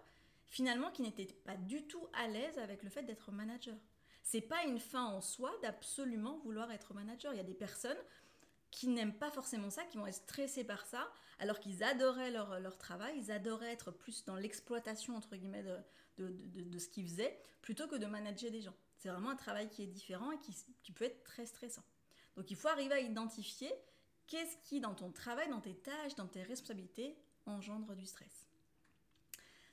finalement 0.48 0.90
qui 0.90 1.02
n'étaient 1.02 1.26
pas 1.44 1.56
du 1.56 1.86
tout 1.86 2.06
à 2.14 2.26
l'aise 2.28 2.58
avec 2.58 2.82
le 2.82 2.90
fait 2.90 3.02
d'être 3.02 3.30
manager. 3.30 3.76
C'est 4.30 4.42
pas 4.42 4.62
une 4.64 4.78
fin 4.78 5.06
en 5.06 5.22
soi 5.22 5.50
d'absolument 5.62 6.36
vouloir 6.40 6.70
être 6.70 6.92
manager. 6.92 7.32
Il 7.32 7.38
y 7.38 7.40
a 7.40 7.44
des 7.44 7.54
personnes 7.54 7.96
qui 8.70 8.88
n'aiment 8.88 9.16
pas 9.16 9.30
forcément 9.30 9.70
ça, 9.70 9.84
qui 9.84 9.96
vont 9.96 10.06
être 10.06 10.16
stressées 10.16 10.64
par 10.64 10.84
ça, 10.84 11.10
alors 11.38 11.58
qu'ils 11.58 11.82
adoraient 11.82 12.30
leur, 12.30 12.60
leur, 12.60 12.76
travail, 12.76 13.14
ils 13.16 13.30
adoraient 13.32 13.72
être 13.72 13.90
plus 13.90 14.26
dans 14.26 14.36
l'exploitation, 14.36 15.16
entre 15.16 15.34
guillemets, 15.34 15.62
de, 15.62 15.78
de, 16.18 16.60
de, 16.60 16.78
ce 16.78 16.90
qu'ils 16.90 17.08
faisaient, 17.08 17.40
plutôt 17.62 17.88
que 17.88 17.96
de 17.96 18.04
manager 18.04 18.50
des 18.50 18.60
gens. 18.60 18.74
C'est 18.98 19.08
vraiment 19.08 19.30
un 19.30 19.36
travail 19.36 19.70
qui 19.70 19.82
est 19.82 19.86
différent 19.86 20.30
et 20.30 20.38
qui, 20.40 20.54
qui, 20.82 20.92
peut 20.92 21.06
être 21.06 21.24
très 21.24 21.46
stressant. 21.46 21.84
Donc 22.36 22.50
il 22.50 22.56
faut 22.58 22.68
arriver 22.68 22.96
à 22.96 23.00
identifier 23.00 23.72
qu'est-ce 24.26 24.58
qui, 24.58 24.78
dans 24.80 24.94
ton 24.94 25.10
travail, 25.10 25.48
dans 25.48 25.62
tes 25.62 25.74
tâches, 25.74 26.16
dans 26.16 26.28
tes 26.28 26.42
responsabilités, 26.42 27.16
engendre 27.46 27.94
du 27.94 28.04
stress. 28.04 28.46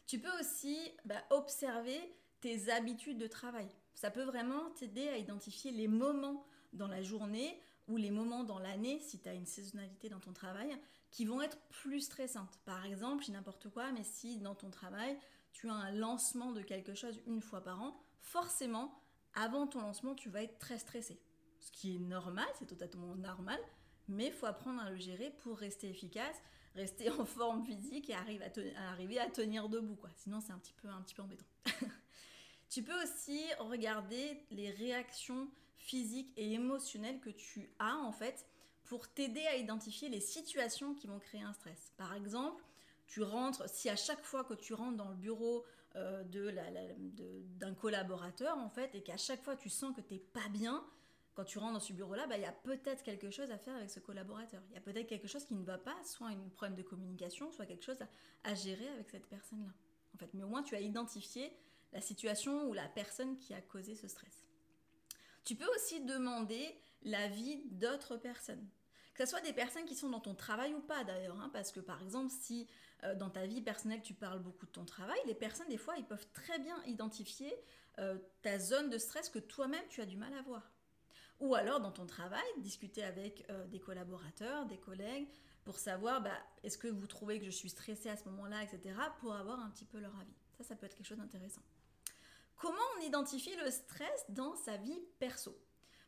Tu 0.08 0.18
peux 0.18 0.32
aussi 0.40 0.94
bah, 1.04 1.26
observer 1.30 2.00
tes 2.40 2.72
habitudes 2.72 3.18
de 3.18 3.28
travail. 3.28 3.68
Ça 3.96 4.12
peut 4.12 4.24
vraiment 4.24 4.70
t'aider 4.72 5.08
à 5.08 5.18
identifier 5.18 5.72
les 5.72 5.88
moments 5.88 6.46
dans 6.74 6.88
la 6.88 7.02
journée 7.02 7.60
ou 7.88 7.98
les 7.98 8.12
moments 8.12 8.44
dans 8.44 8.60
l'année, 8.60 9.00
si 9.00 9.20
tu 9.20 9.30
as 9.30 9.34
une 9.34 9.46
saisonnalité 9.46 10.10
dans 10.10 10.20
ton 10.20 10.34
travail, 10.34 10.76
qui 11.12 11.26
vont 11.26 11.42
être 11.42 11.58
plus 11.70 12.02
stressantes. 12.02 12.60
Par 12.66 12.86
exemple, 12.86 13.24
j'ai 13.24 13.32
n'importe 13.32 13.70
quoi, 13.70 13.92
mais 13.92 14.04
si 14.04 14.38
dans 14.38 14.56
ton 14.56 14.70
travail, 14.70 15.18
tu 15.54 15.70
as 15.70 15.74
un 15.74 15.92
lancement 15.92 16.52
de 16.52 16.62
quelque 16.62 16.94
chose 16.94 17.22
une 17.26 17.42
fois 17.42 17.64
par 17.64 17.82
an, 17.82 17.98
forcément, 18.20 19.02
avant 19.34 19.68
ton 19.68 19.82
lancement, 19.82 20.16
tu 20.16 20.30
vas 20.30 20.44
être 20.44 20.58
très 20.60 20.78
stressé. 20.78 21.22
Ce 21.60 21.72
qui 21.72 21.96
est 21.96 22.00
normal, 22.00 22.48
c'est 22.60 22.68
totalement 22.68 23.16
normal, 23.16 23.60
mais 24.08 24.28
il 24.28 24.34
faut 24.34 24.46
apprendre 24.46 24.82
à 24.82 24.90
le 24.90 24.98
gérer 24.98 25.32
pour 25.44 25.58
rester 25.58 25.90
efficace, 25.90 26.42
rester 26.76 27.10
en 27.20 27.26
forme 27.26 27.66
physique 27.66 28.10
et 28.10 28.14
arriver 28.14 29.20
à, 29.20 29.30
tenir 29.30 29.70
debout. 29.70 29.96
Quoi. 29.96 30.10
Sinon, 30.16 30.42
c'est 30.42 30.52
un 30.52 30.60
petit 30.60 30.74
peu, 30.74 30.90
un 30.90 31.02
petit 31.02 31.16
peu 31.16 31.22
embêtant. 31.22 31.46
tu 32.76 32.84
peux 32.84 33.04
aussi 33.04 33.42
regarder 33.60 34.44
les 34.52 34.70
réactions 34.70 35.50
physiques 35.78 36.34
et 36.36 36.52
émotionnelles 36.52 37.22
que 37.22 37.30
tu 37.30 37.70
as 37.80 37.96
en 37.96 38.12
fait 38.12 38.46
pour 38.84 39.08
t'aider 39.08 39.46
à 39.48 39.56
identifier 39.56 40.10
les 40.10 40.20
situations 40.20 40.94
qui 40.94 41.08
vont 41.08 41.20
créer 41.20 41.42
un 41.42 41.54
stress. 41.54 41.94
Par 41.96 42.14
exemple, 42.14 42.66
tu 43.08 43.24
rentres, 43.24 43.70
si 43.70 43.90
à 43.90 43.96
chaque 43.96 44.26
fois 44.26 44.44
que 44.44 44.56
tu 44.56 44.74
rentres 44.74 44.98
dans 44.98 45.08
le 45.08 45.16
bureau 45.16 45.64
euh, 45.96 46.22
d'un 47.58 47.74
collaborateur 47.76 48.58
en 48.58 48.68
fait 48.68 48.94
et 48.94 49.02
qu'à 49.02 49.16
chaque 49.16 49.42
fois 49.42 49.56
tu 49.56 49.70
sens 49.70 49.96
que 49.96 50.02
tu 50.02 50.16
n'es 50.16 50.20
pas 50.20 50.50
bien, 50.50 50.86
quand 51.34 51.46
tu 51.46 51.60
rentres 51.60 51.76
dans 51.76 51.80
ce 51.80 51.94
bureau-là, 51.94 52.28
bah, 52.28 52.36
il 52.36 52.42
y 52.42 52.46
a 52.46 52.52
peut-être 52.52 53.04
quelque 53.04 53.32
chose 53.32 53.52
à 53.52 53.58
faire 53.58 53.76
avec 53.76 53.90
ce 53.90 54.02
collaborateur. 54.02 54.62
Il 54.72 54.74
y 54.74 54.78
a 54.78 54.82
peut-être 54.82 55.08
quelque 55.08 55.30
chose 55.30 55.46
qui 55.46 55.56
ne 55.56 55.64
va 55.64 55.78
pas, 55.78 55.96
soit 56.04 56.28
un 56.28 56.50
problème 56.50 56.76
de 56.76 56.84
communication, 56.84 57.54
soit 57.54 57.68
quelque 57.68 57.86
chose 57.86 58.04
à, 58.44 58.54
gérer 58.54 58.90
avec 58.90 59.10
cette 59.10 59.28
personne-là. 59.28 59.72
En 60.14 60.18
fait, 60.18 60.34
mais 60.34 60.44
au 60.44 60.50
moins 60.50 60.62
tu 60.62 60.76
as 60.76 60.82
identifié 60.82 61.56
la 61.94 62.02
situation 62.02 62.68
ou 62.68 62.74
la 62.74 62.88
personne 62.88 63.38
qui 63.38 63.54
a 63.54 63.62
causé 63.62 63.96
ce 63.96 64.08
stress. 64.08 64.46
Tu 65.44 65.56
peux 65.56 65.68
aussi 65.76 66.02
demander 66.02 66.76
l'avis 67.04 67.64
d'autres 67.72 68.18
personnes. 68.18 68.68
Que 69.14 69.24
ce 69.24 69.32
soit 69.32 69.42
des 69.42 69.54
personnes 69.54 69.86
qui 69.86 69.96
sont 69.96 70.10
dans 70.10 70.20
ton 70.20 70.36
travail 70.36 70.74
ou 70.74 70.82
pas 70.82 71.04
d'ailleurs, 71.06 71.40
hein, 71.40 71.50
parce 71.54 71.72
que 71.72 71.80
par 71.80 72.02
exemple, 72.02 72.34
si 72.42 72.68
euh, 73.04 73.16
dans 73.16 73.30
ta 73.30 73.46
vie 73.46 73.62
personnelle 73.62 74.02
tu 74.02 74.14
parles 74.14 74.40
beaucoup 74.40 74.66
de 74.66 74.72
ton 74.72 74.86
travail, 74.86 75.18
les 75.26 75.36
personnes 75.36 75.70
des 75.70 75.78
fois 75.78 75.96
ils 75.98 76.06
peuvent 76.06 76.28
très 76.34 76.60
bien 76.60 76.84
identifier 76.86 77.54
euh, 78.00 78.18
ta 78.42 78.60
zone 78.60 78.90
de 78.90 78.98
stress 78.98 79.30
que 79.30 79.40
toi-même 79.40 79.86
tu 79.90 80.02
as 80.02 80.06
du 80.06 80.18
mal 80.18 80.34
à 80.34 80.42
voir. 80.42 80.70
Ou 81.40 81.56
alors 81.56 81.80
dans 81.80 81.92
ton 81.92 82.06
travail, 82.06 82.44
discuter 82.58 83.04
avec 83.04 83.46
euh, 83.50 83.66
des 83.68 83.80
collaborateurs, 83.80 84.66
des 84.66 84.78
collègues, 84.78 85.28
pour 85.64 85.80
savoir 85.80 86.22
bah, 86.22 86.38
est-ce 86.64 86.78
que 86.78 86.88
vous 86.88 87.08
trouvez 87.08 87.40
que 87.40 87.46
je 87.46 87.52
suis 87.52 87.70
stressée 87.70 88.10
à 88.10 88.18
ce 88.18 88.26
moment-là, 88.26 88.64
etc., 88.64 88.96
pour 89.20 89.34
avoir 89.34 89.60
un 89.60 89.70
petit 89.70 89.86
peu 89.86 90.00
leur 90.00 90.16
avis. 90.20 90.36
Ça, 90.58 90.64
ça 90.64 90.76
peut 90.76 90.86
être 90.86 90.96
quelque 90.96 91.08
chose 91.08 91.18
d'intéressant. 91.18 91.62
Comment 92.58 92.78
on 92.98 93.02
identifie 93.02 93.56
le 93.58 93.70
stress 93.70 94.26
dans 94.30 94.56
sa 94.56 94.78
vie 94.78 95.00
perso? 95.20 95.58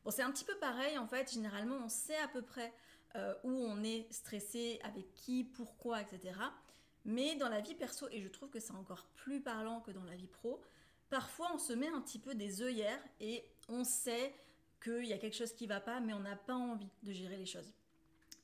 Bon, 0.03 0.11
c'est 0.11 0.21
un 0.21 0.31
petit 0.31 0.45
peu 0.45 0.57
pareil, 0.59 0.97
en 0.97 1.07
fait, 1.07 1.31
généralement, 1.31 1.75
on 1.83 1.89
sait 1.89 2.17
à 2.17 2.27
peu 2.27 2.41
près 2.41 2.73
euh, 3.15 3.33
où 3.43 3.51
on 3.51 3.83
est 3.83 4.11
stressé, 4.11 4.79
avec 4.83 5.13
qui, 5.13 5.43
pourquoi, 5.43 6.01
etc. 6.01 6.39
Mais 7.03 7.35
dans 7.35 7.49
la 7.49 7.61
vie 7.61 7.73
perso, 7.73 8.07
et 8.11 8.21
je 8.21 8.27
trouve 8.27 8.49
que 8.49 8.59
c'est 8.59 8.73
encore 8.73 9.05
plus 9.15 9.41
parlant 9.41 9.81
que 9.81 9.91
dans 9.91 10.03
la 10.03 10.15
vie 10.15 10.27
pro, 10.27 10.61
parfois 11.09 11.49
on 11.53 11.57
se 11.57 11.73
met 11.73 11.87
un 11.87 12.01
petit 12.01 12.19
peu 12.19 12.35
des 12.35 12.61
œillères 12.61 13.01
et 13.21 13.45
on 13.69 13.83
sait 13.85 14.33
qu'il 14.83 15.05
y 15.05 15.13
a 15.13 15.17
quelque 15.17 15.35
chose 15.35 15.53
qui 15.53 15.63
ne 15.63 15.69
va 15.69 15.79
pas, 15.79 15.99
mais 15.99 16.13
on 16.13 16.19
n'a 16.19 16.35
pas 16.35 16.55
envie 16.55 16.89
de 17.03 17.13
gérer 17.13 17.37
les 17.37 17.45
choses. 17.45 17.73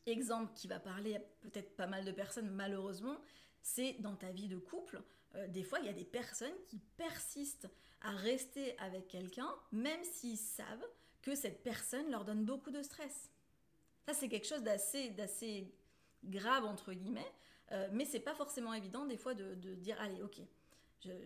Exemple 0.06 0.54
qui 0.56 0.68
va 0.68 0.80
parler 0.80 1.16
à 1.16 1.20
peut-être 1.42 1.76
pas 1.76 1.88
mal 1.88 2.06
de 2.06 2.12
personnes, 2.12 2.50
malheureusement, 2.50 3.18
c'est 3.62 3.94
dans 4.00 4.16
ta 4.16 4.32
vie 4.32 4.48
de 4.48 4.58
couple. 4.58 5.02
Euh, 5.36 5.48
des 5.48 5.64
fois, 5.64 5.80
il 5.80 5.86
y 5.86 5.90
a 5.90 5.94
des 5.94 6.06
personnes 6.06 6.54
qui 6.68 6.80
persistent 6.98 7.70
à 8.02 8.12
rester 8.12 8.78
avec 8.80 9.08
quelqu'un, 9.08 9.50
même 9.72 10.04
s'ils 10.04 10.38
savent 10.38 10.86
que 11.22 11.36
cette 11.36 11.64
personne 11.64 12.12
leur 12.12 12.26
donne 12.26 12.44
beaucoup 12.44 12.72
de 12.72 12.82
stress. 12.82 13.32
Ça, 14.06 14.14
c'est 14.14 14.28
quelque 14.28 14.48
chose 14.48 14.64
d'assez, 14.64 15.74
grave, 16.26 16.66
entre 16.66 16.94
guillemets, 16.94 17.32
euh, 17.72 17.88
mais 17.92 18.06
c'est 18.06 18.20
pas 18.20 18.36
forcément 18.36 18.74
évident 18.74 19.06
des 19.06 19.18
fois 19.18 19.34
de, 19.34 19.56
de 19.56 19.76
dire 19.76 20.00
allez, 20.02 20.22
ok, 20.22 20.42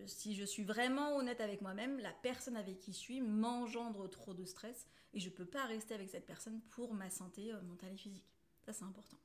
si 0.06 0.34
je 0.34 0.44
suis 0.44 0.64
vraiment 0.64 1.16
honnête 1.16 1.40
avec 1.40 1.60
moi-même, 1.60 1.98
la 2.00 2.12
personne 2.12 2.56
avec 2.56 2.78
qui 2.78 2.92
je 2.92 2.98
suis 2.98 3.20
m'engendre 3.20 4.08
trop 4.08 4.34
de 4.34 4.44
stress 4.44 4.86
et 5.12 5.20
je 5.20 5.28
ne 5.28 5.34
peux 5.34 5.44
pas 5.44 5.64
rester 5.64 5.94
avec 5.94 6.10
cette 6.10 6.26
personne 6.26 6.60
pour 6.70 6.94
ma 6.94 7.10
santé 7.10 7.52
euh, 7.52 7.60
mentale 7.62 7.92
et 7.92 7.96
physique. 7.96 8.28
Ça, 8.64 8.72
c'est 8.72 8.84
important. 8.84 9.18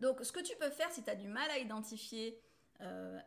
Donc, 0.00 0.24
ce 0.24 0.32
que 0.32 0.40
tu 0.40 0.54
peux 0.56 0.70
faire 0.70 0.90
si 0.90 1.02
tu 1.02 1.10
as 1.10 1.14
du 1.14 1.28
mal 1.28 1.50
à 1.50 1.58
identifier 1.58 2.38
euh, 2.80 3.18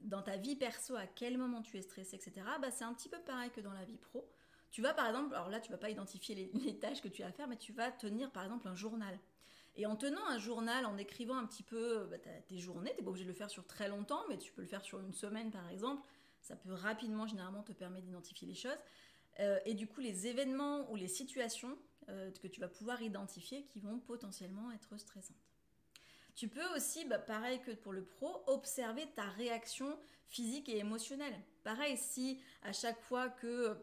dans 0.00 0.22
ta 0.22 0.36
vie 0.36 0.56
perso 0.56 0.94
à 0.96 1.06
quel 1.06 1.38
moment 1.38 1.62
tu 1.62 1.76
es 1.76 1.82
stressé, 1.82 2.16
etc., 2.16 2.46
bah, 2.60 2.70
c'est 2.70 2.84
un 2.84 2.94
petit 2.94 3.08
peu 3.08 3.18
pareil 3.20 3.50
que 3.50 3.60
dans 3.60 3.72
la 3.72 3.84
vie 3.84 3.98
pro. 3.98 4.28
Tu 4.70 4.82
vas 4.82 4.92
par 4.92 5.06
exemple, 5.06 5.34
alors 5.34 5.48
là, 5.48 5.60
tu 5.60 5.70
vas 5.70 5.78
pas 5.78 5.90
identifier 5.90 6.34
les, 6.54 6.78
tâches 6.78 7.00
que 7.00 7.08
tu 7.08 7.22
as 7.22 7.28
à 7.28 7.32
faire, 7.32 7.48
mais 7.48 7.56
tu 7.56 7.72
vas 7.72 7.90
tenir 7.90 8.30
par 8.30 8.44
exemple 8.44 8.68
un 8.68 8.74
journal. 8.74 9.18
Et 9.76 9.86
en 9.86 9.96
tenant 9.96 10.26
un 10.26 10.38
journal, 10.38 10.86
en 10.86 10.96
écrivant 10.98 11.36
un 11.36 11.46
petit 11.46 11.62
peu 11.62 12.06
bah, 12.10 12.16
tes 12.46 12.58
journées, 12.58 12.90
tu 12.90 12.98
n'es 12.98 13.04
pas 13.04 13.10
obligé 13.10 13.24
de 13.24 13.30
le 13.30 13.36
faire 13.36 13.50
sur 13.50 13.66
très 13.66 13.88
longtemps, 13.88 14.22
mais 14.28 14.38
tu 14.38 14.52
peux 14.52 14.62
le 14.62 14.68
faire 14.68 14.82
sur 14.82 15.00
une 15.00 15.12
semaine 15.12 15.50
par 15.50 15.68
exemple, 15.68 16.02
ça 16.42 16.56
peut 16.56 16.72
rapidement, 16.72 17.26
généralement, 17.26 17.62
te 17.62 17.72
permettre 17.72 18.06
d'identifier 18.06 18.48
les 18.48 18.54
choses. 18.54 18.78
Euh, 19.40 19.58
et 19.64 19.74
du 19.74 19.86
coup, 19.86 20.00
les 20.00 20.26
événements 20.26 20.90
ou 20.90 20.96
les 20.96 21.08
situations 21.08 21.78
euh, 22.08 22.30
que 22.32 22.48
tu 22.48 22.60
vas 22.60 22.68
pouvoir 22.68 23.02
identifier 23.02 23.64
qui 23.66 23.80
vont 23.80 23.98
potentiellement 23.98 24.72
être 24.72 24.96
stressantes. 24.98 25.47
Tu 26.38 26.46
peux 26.46 26.64
aussi, 26.76 27.04
bah, 27.04 27.18
pareil 27.18 27.60
que 27.62 27.72
pour 27.72 27.92
le 27.92 28.04
pro, 28.04 28.44
observer 28.46 29.08
ta 29.16 29.24
réaction 29.24 29.98
physique 30.28 30.68
et 30.68 30.78
émotionnelle. 30.78 31.34
Pareil, 31.64 31.96
si 31.96 32.40
à 32.62 32.72
chaque 32.72 33.00
fois 33.00 33.28
que 33.28 33.76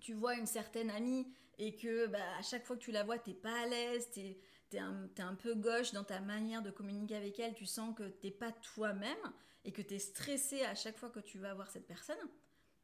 tu 0.00 0.14
vois 0.14 0.36
une 0.36 0.46
certaine 0.46 0.88
amie 0.88 1.30
et 1.58 1.76
que 1.76 2.06
bah, 2.06 2.24
à 2.38 2.40
chaque 2.40 2.64
fois 2.64 2.76
que 2.76 2.80
tu 2.80 2.92
la 2.92 3.04
vois, 3.04 3.18
tu 3.18 3.28
n'es 3.28 3.36
pas 3.36 3.64
à 3.64 3.66
l'aise, 3.66 4.08
tu 4.10 4.20
es, 4.20 4.78
un 4.78 5.34
peu 5.34 5.54
gauche 5.54 5.92
dans 5.92 6.02
ta 6.02 6.20
manière 6.20 6.62
de 6.62 6.70
communiquer 6.70 7.16
avec 7.16 7.38
elle, 7.38 7.52
tu 7.52 7.66
sens 7.66 7.94
que 7.94 8.04
t'es 8.04 8.30
pas 8.30 8.52
toi-même 8.52 9.30
et 9.66 9.70
que 9.70 9.82
tu 9.82 9.92
es 9.92 9.98
stressé 9.98 10.62
à 10.62 10.74
chaque 10.74 10.96
fois 10.96 11.10
que 11.10 11.20
tu 11.20 11.38
vas 11.38 11.52
voir 11.52 11.70
cette 11.70 11.86
personne, 11.86 12.16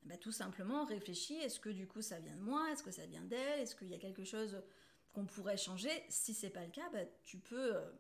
bah, 0.03 0.19
tout 0.19 0.33
simplement 0.33 0.85
réfléchis, 0.85 1.39
est-ce 1.39 1.61
que 1.61 1.71
du 1.71 1.87
coup 1.87 2.03
ça 2.03 2.21
vient 2.21 2.37
de 2.37 2.43
moi, 2.43 2.71
est-ce 2.73 2.83
que 2.83 2.91
ça 2.91 3.07
vient 3.07 3.25
d'elle, 3.25 3.61
est-ce 3.61 3.75
qu'il 3.75 3.89
y 3.89 3.95
a 3.95 3.99
quelque 3.99 4.25
chose 4.25 4.63
qu'on 5.15 5.25
pourrait 5.25 5.57
changer? 5.57 6.05
Si 6.11 6.35
c'est 6.35 6.51
pas 6.51 6.67
le 6.67 6.71
cas, 6.71 6.91
bah, 6.93 7.07
tu 7.25 7.39
peux 7.39 7.75
euh, 7.75 7.91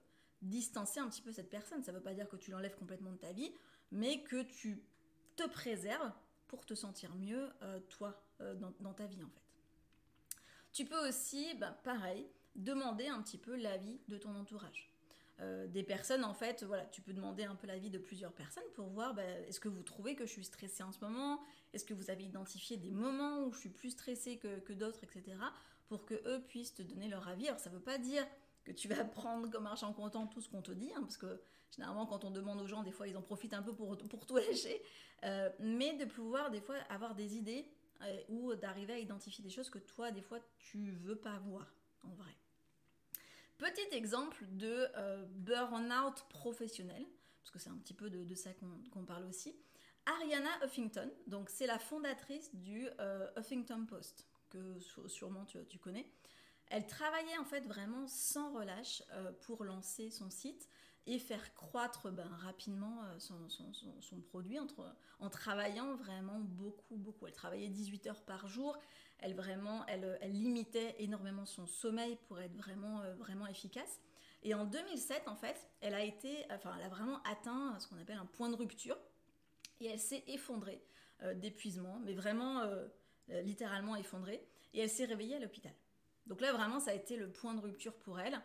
distancer 0.42 1.00
un 1.00 1.09
petit 1.09 1.23
peu 1.23 1.33
cette 1.33 1.50
personne. 1.50 1.83
Ça 1.83 1.92
veut 1.92 2.02
pas 2.02 2.14
dire 2.14 2.28
que 2.28 2.37
tu 2.37 2.50
l'enlèves 2.50 2.76
complètement 2.76 3.12
de 3.12 3.18
ta 3.18 3.33
vie, 3.33 3.52
mais 3.90 4.23
que 4.23 4.42
tu 4.42 4.83
te 5.37 5.47
préserves 5.49 6.12
pour 6.47 6.64
te 6.64 6.75
sentir 6.75 7.14
mieux, 7.16 7.49
euh, 7.62 7.78
toi, 7.88 8.21
euh, 8.40 8.54
dans, 8.54 8.95
ta 8.95 9.07
vie 9.07 9.23
en 9.23 9.28
fait. 9.28 9.42
Tu 10.73 10.85
peux 10.85 11.09
aussi, 11.09 11.54
bah, 11.57 11.78
pareil, 11.85 12.26
demander 12.57 13.07
un 13.07 13.23
petit 13.23 13.38
peu 13.38 13.57
l'avis 13.57 14.00
de 14.09 14.16
ton 14.18 14.35
entourage. 14.35 14.90
Euh, 15.40 15.68
des 15.68 15.85
personnes, 15.85 16.25
en 16.25 16.35
fait, 16.35 16.64
voilà, 16.64 16.85
tu 16.87 17.00
peux 17.00 17.12
demander 17.12 17.45
un 17.45 17.54
peu 17.54 17.68
l'avis 17.68 17.90
de 17.90 17.99
plusieurs 17.99 18.33
personnes 18.33 18.64
pour 18.75 18.88
voir 18.88 19.14
bah, 19.14 19.23
est-ce 19.47 19.61
que 19.61 19.68
vous 19.68 19.83
trouvez 19.83 20.16
que 20.16 20.26
je 20.26 20.33
suis 20.33 20.45
stressée 20.45 20.83
en 20.83 20.90
ce 20.90 20.99
moment? 21.00 21.40
Est-ce 21.73 21.85
que 21.85 21.95
vous 21.95 22.11
avez 22.11 22.25
identifié 22.25 22.76
des 22.76 22.90
moments 22.90 23.45
où 23.45 23.52
je 23.52 23.61
suis 23.61 23.68
plus 23.68 23.90
stressée 23.90 24.38
que, 24.38 24.73
d'autres, 24.73 25.04
etc. 25.04 25.37
pour 25.87 26.04
que 26.04 26.14
eux 26.26 26.42
puissent 26.49 26.75
te 26.75 26.83
donner 26.83 27.09
leur 27.09 27.28
avis? 27.28 27.47
Alors, 27.47 27.61
ça 27.61 27.71
ne 27.71 27.76
veut 27.76 27.83
pas 27.83 27.99
dire 27.99 28.26
que 28.65 28.73
tu 28.73 28.88
vas 28.88 29.05
prendre 29.05 29.50
comme 29.50 29.67
argent 29.67 29.93
comptant 29.93 30.27
tout 30.27 30.41
ce 30.41 30.49
qu'on 30.49 30.62
te 30.62 30.73
dit, 30.73 30.93
hein, 30.95 31.00
parce 31.00 31.17
que 31.17 31.41
généralement, 31.75 32.07
quand 32.07 32.25
on 32.25 32.31
demande 32.31 32.61
aux 32.61 32.67
gens, 32.67 32.83
des 32.83 32.93
fois, 32.93 33.09
ils 33.09 33.17
en 33.17 33.23
profitent 33.23 33.55
un 33.55 33.62
peu 33.62 33.75
pour, 33.75 33.97
pour 33.97 34.27
tout 34.27 34.37
lâcher, 34.37 34.83
euh, 35.25 35.50
mais 35.61 35.95
de 35.95 36.05
pouvoir, 36.05 36.50
des 36.50 36.61
fois, 36.61 36.77
avoir 36.88 37.15
des 37.15 37.37
idées 37.37 37.67
euh, 38.03 38.21
ou 38.29 38.55
d'arriver 38.55 38.93
à 38.95 38.99
identifier 38.99 39.43
des 39.43 39.50
choses 39.50 39.71
que 39.71 39.79
toi, 39.79 40.11
des 40.11 40.23
fois, 40.23 40.38
tu 40.59 40.93
veux 40.93 41.17
pas 41.17 41.38
voir, 41.38 41.67
en 42.05 42.15
vrai. 42.15 42.37
Petit 43.59 43.88
exemple 43.93 44.45
de 44.53 44.87
euh, 44.97 45.25
burn-out 45.31 46.25
professionnel, 46.29 47.05
parce 47.43 47.50
que 47.50 47.59
c'est 47.59 47.71
un 47.71 47.77
petit 47.79 47.95
peu 47.95 48.09
de, 48.09 48.35
ça 48.37 48.50
qu'on 48.93 49.05
parle 49.05 49.25
aussi. 49.25 49.57
Ariana 50.07 50.65
Huffington, 50.65 51.11
donc 51.27 51.50
c'est 51.50 51.67
la 51.67 51.81
fondatrice 51.81 52.55
du 52.55 52.88
euh, 53.00 53.29
Huffington 53.37 53.85
Post, 53.85 54.29
que 54.49 54.79
sûrement 55.09 55.45
tu, 55.45 55.79
connais. 55.79 56.09
Elle 56.71 56.87
travaillait 56.87 57.39
en 57.39 57.45
fait 57.45 57.67
vraiment 57.67 58.07
sans 58.07 58.53
relâche 58.53 59.03
euh, 59.13 59.33
pour 59.43 59.65
lancer 59.65 60.11
son 60.11 60.31
site 60.31 60.69
et 61.07 61.19
faire 61.19 61.55
croître 61.55 62.11
ben, 62.11 62.29
rapidement 62.43 63.01
son, 63.19 64.21
produit 64.29 64.59
en 64.59 65.31
travaillant 65.31 65.95
vraiment 65.95 66.39
beaucoup, 66.39 66.97
beaucoup. 66.97 67.27
Elle 67.27 67.33
travaillait 67.33 67.69
18 67.69 68.09
heures 68.09 68.23
par 68.23 68.47
jour, 68.47 68.79
elle 69.21 69.35
vraiment, 69.35 69.85
elle, 69.87 70.19
limitait 70.31 70.95
énormément 70.99 71.45
son 71.45 71.67
sommeil 71.67 72.17
pour 72.29 72.41
être 72.41 72.55
vraiment, 72.55 73.03
euh, 73.03 73.15
vraiment 73.15 73.47
efficace. 73.47 74.01
Et 74.43 74.55
en 74.55 74.65
2007, 74.65 75.27
en 75.27 75.35
fait, 75.35 75.69
elle 75.81 75.95
a 75.95 76.05
été, 76.05 76.47
enfin, 76.51 76.73
elle 76.79 76.85
a 76.85 76.89
vraiment 76.89 77.21
atteint 77.25 77.77
ce 77.81 77.89
qu'on 77.89 77.99
appelle 77.99 78.19
un 78.19 78.27
point 78.27 78.49
de 78.49 78.55
rupture 78.55 78.97
et 79.81 79.87
elle 79.87 79.99
s'est 79.99 80.23
effondrée 80.29 80.81
euh, 81.23 81.35
d'épuisement, 81.35 81.99
mais 82.05 82.15
vraiment 82.15 82.61
euh, 82.61 82.87
littéralement 83.43 83.97
effondrée. 83.97 84.47
Et 84.73 84.81
elle 84.81 84.91
s'est 84.91 85.07
réveillée 85.07 85.37
à 85.37 85.41
l'hôpital. 85.41 85.73
Donc 86.28 86.40
là, 86.40 86.52
vraiment, 86.52 86.78
ça 86.78 86.92
a 86.92 86.94
été 86.94 87.16
le 87.16 87.30
point 87.30 87.54
de 87.54 87.61
rupture 87.61 87.94
pour 87.94 88.20
elle. 88.20 88.40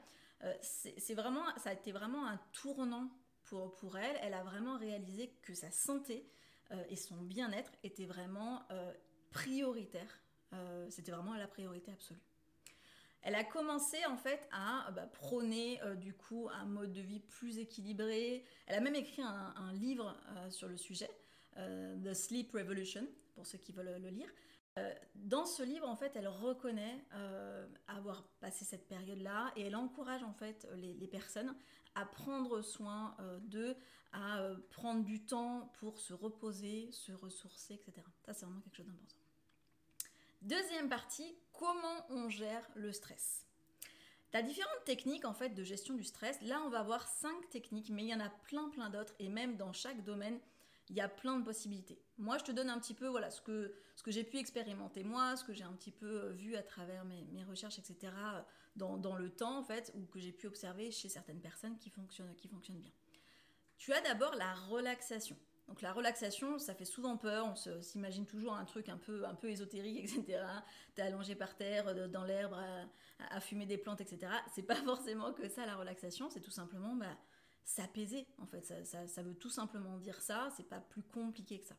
c'est 0.62 1.14
vraiment, 1.14 1.44
ça 1.58 1.70
a 1.70 1.74
été 1.74 1.92
vraiment 1.92 2.26
un 2.26 2.40
tournant 2.52 3.10
pour, 3.44 3.76
pour 3.76 3.98
elle. 3.98 4.18
Elle 4.22 4.34
a 4.34 4.44
vraiment 4.44 4.78
réalisé 4.78 5.30
que 5.42 5.54
sa 5.54 5.70
santé 5.70 6.26
et 6.90 6.96
son 6.96 7.18
bien-être 7.18 7.72
étaient 7.84 8.06
vraiment 8.06 8.66
prioritaires 9.32 10.24
euh, 10.54 10.86
c'était 10.90 11.12
vraiment 11.12 11.36
la 11.36 11.48
priorité 11.48 11.92
absolue. 11.92 12.20
Elle 13.22 13.36
a 13.36 13.44
commencé 13.44 14.06
en 14.06 14.18
fait 14.18 14.48
à 14.52 14.92
bah, 14.92 15.08
prôner 15.08 15.82
euh, 15.84 15.96
du 15.96 16.14
coup 16.14 16.50
un 16.52 16.66
mode 16.66 16.92
de 16.92 17.02
vie 17.02 17.20
plus 17.20 17.58
équilibré. 17.58 18.46
Elle 18.68 18.76
a 18.76 18.82
même 18.82 18.96
écrit 18.96 19.22
un, 19.22 19.74
livre 19.74 20.16
euh, 20.36 20.50
sur 20.50 20.68
le 20.68 20.78
sujet. 20.78 21.10
The 21.56 22.16
Sleep 22.16 22.52
Revolution, 22.54 23.08
pour 23.36 23.46
ceux 23.46 23.60
qui 23.60 23.72
veulent 23.72 24.02
le 24.02 24.10
lire. 24.10 24.28
Dans 25.16 25.46
ce 25.46 25.62
livre, 25.62 25.88
en 25.88 25.96
fait, 25.96 26.16
elle 26.16 26.28
reconnaît 26.28 27.06
avoir 27.88 28.24
passé 28.40 28.66
cette 28.66 28.88
période-là 28.88 29.52
et 29.56 29.64
elle 29.64 29.76
encourage 29.76 30.24
en 30.24 30.34
fait 30.34 30.68
les, 30.76 30.94
les 30.94 31.08
personnes 31.08 31.56
à 31.96 32.06
prendre 32.06 32.62
soin 32.62 33.16
d'eux, 33.42 33.76
à 34.14 34.48
prendre 34.72 35.04
du 35.04 35.24
temps 35.24 35.72
pour 35.80 36.00
se 36.00 36.14
reposer, 36.14 36.92
se 36.92 37.12
ressourcer, 37.12 37.76
etc. 37.76 37.94
Ça, 38.26 38.34
c'est 38.34 38.46
vraiment 38.46 38.62
quelque 38.62 38.78
chose 38.78 38.88
d'important. 38.88 39.18
Deuxième 40.44 40.90
partie, 40.90 41.38
comment 41.54 42.06
on 42.10 42.28
gère 42.28 42.70
le 42.76 42.92
stress 42.92 43.46
Tu 44.30 44.38
as 44.38 44.42
différentes 44.42 44.84
techniques 44.84 45.24
en 45.24 45.34
fait 45.34 45.52
de 45.52 45.64
gestion 45.64 45.94
du 45.94 46.04
stress. 46.04 46.42
Là, 46.42 46.62
on 46.66 46.70
va 46.70 46.84
voir 46.84 47.08
cinq 47.08 47.50
techniques, 47.50 47.90
mais 47.90 48.04
il 48.04 48.10
y 48.10 48.14
en 48.14 48.20
a 48.20 48.30
plein 48.30 48.70
plein 48.70 48.90
d'autres 48.90 49.14
et 49.20 49.30
même 49.30 49.56
dans 49.56 49.72
chaque 49.72 50.04
domaine, 50.04 50.38
il 50.90 50.96
y 50.96 51.02
a 51.02 51.08
plein 51.08 51.38
de 51.40 51.44
possibilités. 51.44 52.02
Moi, 52.18 52.38
je 52.38 52.44
te 52.44 52.52
donne 52.52 52.70
un 52.70 52.80
petit 52.80 52.94
peu 52.94 53.08
voilà 53.08 53.32
ce 53.32 53.42
que, 53.42 53.74
ce 53.96 54.04
que 54.04 54.12
j'ai 54.12 54.24
pu 54.24 54.38
expérimenter 54.38 55.04
moi, 55.04 55.36
ce 55.36 55.44
que 55.44 55.54
j'ai 55.54 55.64
un 55.64 55.74
petit 55.74 55.92
peu 55.92 56.24
euh, 56.24 56.30
vu 56.32 56.56
à 56.56 56.64
travers 56.64 57.06
mes, 57.06 57.26
mes 57.32 57.44
recherches, 57.44 57.80
etc. 57.80 58.14
Euh, 58.16 58.42
dans, 58.76 58.98
dans, 58.98 59.16
le 59.16 59.30
temps 59.30 59.60
en 59.60 59.64
fait, 59.64 59.92
ou 59.96 60.06
que 60.06 60.20
j'ai 60.20 60.32
pu 60.32 60.48
observer 60.48 60.92
chez 60.92 61.10
certaines 61.10 61.42
personnes 61.42 61.78
qui 61.78 61.90
fonctionnent, 61.90 62.36
qui 62.36 62.48
fonctionnent 62.48 62.80
bien. 62.80 62.92
Tu 63.78 63.94
as 63.94 64.02
d'abord 64.02 64.36
la 64.36 64.54
relaxation. 64.54 65.38
Donc 65.68 65.82
la 65.82 65.94
relaxation, 65.94 66.60
ça 66.60 66.76
fait 66.76 66.86
souvent 66.86 67.18
peur, 67.18 67.48
on 67.48 67.82
s'imagine 67.82 68.26
toujours 68.26 68.54
un 68.54 68.66
truc 68.66 68.90
un 68.90 68.98
peu, 68.98 69.26
un 69.26 69.34
peu 69.34 69.50
ésotérique, 69.50 70.04
etc. 70.04 70.44
T'es 70.96 71.02
allongé 71.02 71.36
par 71.36 71.56
terre, 71.56 71.88
euh, 71.88 72.08
dans 72.08 72.24
l'herbe, 72.24 72.56
à, 73.30 73.40
fumer 73.40 73.66
des 73.66 73.78
plantes, 73.78 74.02
etc. 74.02 74.32
C'est 74.54 74.64
pas 74.64 74.76
forcément 74.76 75.32
que 75.34 75.48
ça 75.48 75.66
la 75.66 75.76
relaxation, 75.76 76.30
c'est 76.30 76.42
tout 76.42 76.52
simplement 76.52 76.96
bah, 76.96 77.18
s'apaiser, 77.64 78.28
en 78.40 78.46
fait. 78.46 78.62
Ça, 78.86 79.24
veut 79.24 79.36
tout 79.36 79.50
simplement 79.50 79.98
dire 79.98 80.22
ça, 80.22 80.50
c'est 80.56 80.68
pas 80.68 80.80
plus 80.80 81.04
compliqué 81.04 81.60
que 81.60 81.66
ça. 81.66 81.76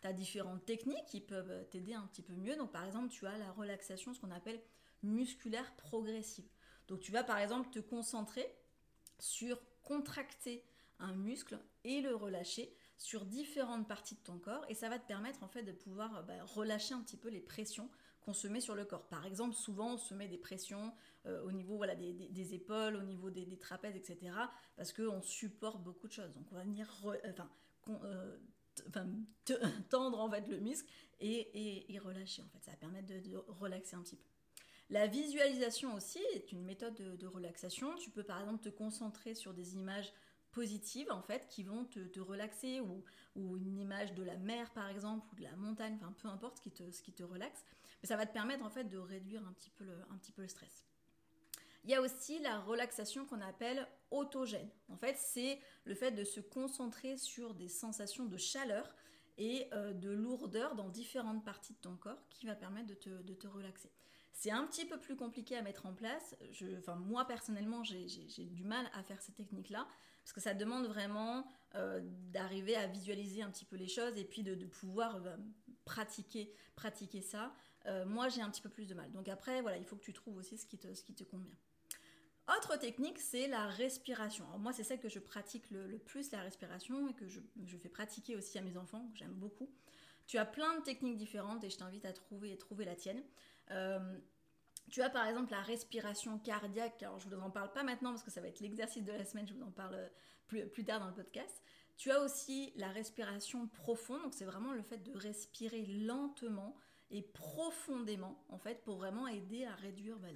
Tu 0.00 0.06
as 0.06 0.12
différentes 0.12 0.64
techniques 0.64 1.06
qui 1.06 1.20
peuvent 1.20 1.66
t'aider 1.70 1.94
un 1.94 2.06
petit 2.06 2.22
peu 2.22 2.34
mieux. 2.34 2.56
Donc 2.56 2.72
par 2.72 2.84
exemple, 2.84 3.08
tu 3.08 3.26
as 3.26 3.38
la 3.38 3.50
relaxation, 3.52 4.14
ce 4.14 4.20
qu'on 4.20 4.30
appelle 4.30 4.60
musculaire 5.02 5.74
progressive. 5.76 6.48
Donc 6.88 7.00
tu 7.00 7.12
vas 7.12 7.24
par 7.24 7.38
exemple 7.38 7.70
te 7.70 7.78
concentrer 7.78 8.46
sur 9.18 9.60
contracter 9.82 10.64
un 10.98 11.14
muscle 11.14 11.58
et 11.84 12.00
le 12.00 12.14
relâcher 12.14 12.74
sur 12.96 13.24
différentes 13.24 13.88
parties 13.88 14.14
de 14.14 14.20
ton 14.20 14.38
corps 14.38 14.64
et 14.68 14.74
ça 14.74 14.88
va 14.88 14.98
te 14.98 15.06
permettre 15.06 15.42
en 15.42 15.48
fait 15.48 15.62
de 15.62 15.72
pouvoir 15.72 16.16
euh, 16.16 16.22
bah, 16.22 16.34
relâcher 16.44 16.94
un 16.94 17.00
petit 17.00 17.16
peu 17.16 17.28
les 17.28 17.40
pressions 17.40 17.90
qu'on 18.24 18.34
se 18.34 18.48
met 18.48 18.60
sur 18.60 18.74
le 18.74 18.84
corps. 18.84 19.06
Par 19.08 19.26
exemple, 19.26 19.54
souvent 19.54 19.94
on 19.94 19.98
se 19.98 20.14
met 20.14 20.28
des 20.28 20.38
pressions 20.38 20.92
euh, 21.26 21.42
au 21.42 21.52
niveau 21.52 21.76
voilà, 21.76 21.94
des, 21.94 22.54
épaules, 22.54 22.96
au 22.96 23.02
niveau 23.02 23.30
des, 23.30 23.46
trapèzes, 23.58 23.96
etc. 23.96 24.32
parce 24.76 24.92
qu'on 24.92 25.22
supporte 25.22 25.82
beaucoup 25.82 26.08
de 26.08 26.12
choses. 26.12 26.32
Donc 26.34 26.46
on 26.52 26.54
va 26.54 26.64
venir 26.64 26.88
euh, 27.06 28.36
tendre 29.90 30.20
en 30.20 30.30
fait 30.30 30.46
le 30.48 30.58
muscle 30.60 30.88
et, 31.20 31.98
relâcher 32.02 32.42
en 32.42 32.48
fait. 32.48 32.62
Ça 32.62 32.70
va 32.72 32.76
permettre 32.76 33.08
de, 33.08 33.36
relaxer 33.60 33.96
un 33.96 34.02
petit 34.02 34.16
peu. 34.16 34.28
La 34.90 35.06
visualisation 35.06 35.94
aussi 35.94 36.20
est 36.34 36.52
une 36.52 36.62
méthode 36.62 36.94
de, 36.94 37.26
relaxation. 37.26 37.94
Tu 37.96 38.10
peux 38.10 38.24
par 38.24 38.40
exemple 38.40 38.62
te 38.62 38.68
concentrer 38.68 39.34
sur 39.34 39.54
des 39.54 39.76
images 39.76 40.12
positives 40.52 41.10
en 41.10 41.22
fait 41.22 41.48
qui 41.48 41.64
vont 41.64 41.84
te, 41.84 42.20
relaxer 42.20 42.80
ou, 42.80 43.02
ou, 43.34 43.56
une 43.56 43.78
image 43.78 44.14
de 44.14 44.22
la 44.22 44.36
mer 44.36 44.70
par 44.72 44.88
exemple 44.88 45.26
ou 45.32 45.36
de 45.36 45.42
la 45.42 45.56
montagne, 45.56 45.98
enfin 46.00 46.14
peu 46.22 46.28
importe 46.28 46.60
qui 46.60 46.70
te, 46.70 46.90
ce 46.92 47.02
qui 47.02 47.12
te 47.12 47.24
relaxe, 47.24 47.64
ça 48.04 48.16
va 48.16 48.26
te 48.26 48.32
permettre 48.32 48.64
en 48.64 48.70
fait 48.70 48.84
de 48.84 48.98
réduire 48.98 49.46
un 49.46 49.52
petit 49.52 49.70
peu 49.70 49.84
le, 50.42 50.48
stress. 50.48 50.84
Il 51.84 51.90
y 51.90 51.94
a 51.94 52.00
aussi 52.00 52.38
la 52.38 52.60
relaxation 52.60 53.26
qu'on 53.26 53.40
appelle 53.40 53.86
autogène. 54.10 54.68
En 54.88 54.96
fait, 54.96 55.16
c'est 55.18 55.58
le 55.84 55.94
fait 55.94 56.12
de 56.12 56.24
se 56.24 56.40
concentrer 56.40 57.16
sur 57.16 57.54
des 57.54 57.68
sensations 57.68 58.24
de 58.24 58.36
chaleur 58.36 58.94
et 59.36 59.68
euh, 59.72 59.92
de 59.92 60.10
lourdeur 60.10 60.76
dans 60.76 60.88
différentes 60.88 61.44
parties 61.44 61.74
de 61.74 61.78
ton 61.78 61.96
corps 61.96 62.26
qui 62.30 62.46
va 62.46 62.54
permettre 62.54 62.86
de 62.86 62.94
te, 62.94 63.46
relaxer. 63.46 63.90
C'est 64.32 64.50
un 64.50 64.66
petit 64.66 64.86
peu 64.86 64.98
plus 64.98 65.16
compliqué 65.16 65.56
à 65.56 65.62
mettre 65.62 65.86
en 65.86 65.92
place. 65.92 66.34
Moi 66.96 67.26
personnellement, 67.26 67.84
j'ai 67.84 68.46
du 68.46 68.64
mal 68.64 68.88
à 68.94 69.02
faire 69.02 69.20
cette 69.20 69.36
technique-là 69.36 69.86
parce 70.24 70.32
que 70.32 70.40
ça 70.40 70.54
demande 70.54 70.86
vraiment 70.86 71.46
euh, 71.74 72.00
d'arriver 72.32 72.76
à 72.76 72.86
visualiser 72.86 73.42
un 73.42 73.50
petit 73.50 73.66
peu 73.66 73.76
les 73.76 73.88
choses 73.88 74.16
et 74.16 74.24
puis 74.24 74.42
de, 74.42 74.54
pouvoir 74.64 75.16
euh, 75.16 75.36
pratiquer, 75.84 76.50
pratiquer 76.76 77.20
ça. 77.20 77.54
Euh, 77.84 78.06
moi, 78.06 78.30
j'ai 78.30 78.40
un 78.40 78.48
petit 78.48 78.62
peu 78.62 78.70
plus 78.70 78.88
de 78.88 78.94
mal. 78.94 79.12
Donc 79.12 79.28
après, 79.28 79.60
voilà, 79.60 79.76
il 79.76 79.84
faut 79.84 79.96
que 79.96 80.04
tu 80.04 80.14
trouves 80.14 80.38
aussi 80.38 80.56
ce 80.56 80.64
qui 80.64 80.78
te, 80.78 80.94
ce 80.94 81.02
qui 81.02 81.14
te 81.14 81.24
convient. 81.24 81.54
Autre 82.56 82.78
technique, 82.78 83.18
c'est 83.18 83.48
la 83.48 83.66
respiration. 83.66 84.46
Alors 84.46 84.58
moi, 84.58 84.72
c'est 84.72 84.82
celle 84.82 85.00
que 85.00 85.10
je 85.10 85.18
pratique 85.18 85.70
le, 85.70 85.98
plus, 85.98 86.30
la 86.32 86.40
respiration, 86.40 87.06
et 87.08 87.12
que 87.12 87.28
je, 87.28 87.40
je, 87.62 87.76
fais 87.76 87.90
pratiquer 87.90 88.34
aussi 88.34 88.56
à 88.56 88.62
mes 88.62 88.78
enfants, 88.78 89.06
que 89.12 89.18
j'aime 89.18 89.34
beaucoup. 89.34 89.70
Tu 90.26 90.38
as 90.38 90.46
plein 90.46 90.78
de 90.78 90.84
techniques 90.84 91.18
différentes 91.18 91.64
et 91.64 91.70
je 91.70 91.76
t'invite 91.76 92.06
à 92.06 92.14
trouver, 92.14 92.56
trouver 92.56 92.86
la 92.86 92.96
tienne. 92.96 93.22
Tu 94.90 95.02
as 95.02 95.10
par 95.10 95.26
exemple 95.26 95.50
la 95.50 95.62
respiration 95.62 96.38
cardiaque, 96.38 97.02
alors 97.02 97.18
je 97.18 97.28
ne 97.28 97.34
vous 97.34 97.42
en 97.42 97.50
parle 97.50 97.72
pas 97.72 97.82
maintenant 97.82 98.10
parce 98.10 98.22
que 98.22 98.30
ça 98.30 98.40
va 98.40 98.48
être 98.48 98.60
l'exercice 98.60 99.04
de 99.04 99.12
la 99.12 99.24
semaine, 99.24 99.46
je 99.48 99.54
vous 99.54 99.62
en 99.62 99.70
parle 99.70 100.10
plus, 100.46 100.66
plus 100.68 100.84
tard 100.84 101.00
dans 101.00 101.08
le 101.08 101.14
podcast. 101.14 101.62
Tu 101.96 102.10
as 102.10 102.20
aussi 102.20 102.72
la 102.76 102.88
respiration 102.88 103.68
profonde, 103.68 104.22
donc 104.22 104.34
c'est 104.34 104.44
vraiment 104.44 104.72
le 104.72 104.82
fait 104.82 104.98
de 104.98 105.16
respirer 105.16 105.86
lentement 105.86 106.76
et 107.10 107.22
profondément 107.22 108.42
en 108.48 108.58
fait 108.58 108.82
pour 108.82 108.96
vraiment 108.96 109.28
aider 109.28 109.64
à 109.64 109.74
réduire 109.76 110.18
bah, 110.18 110.28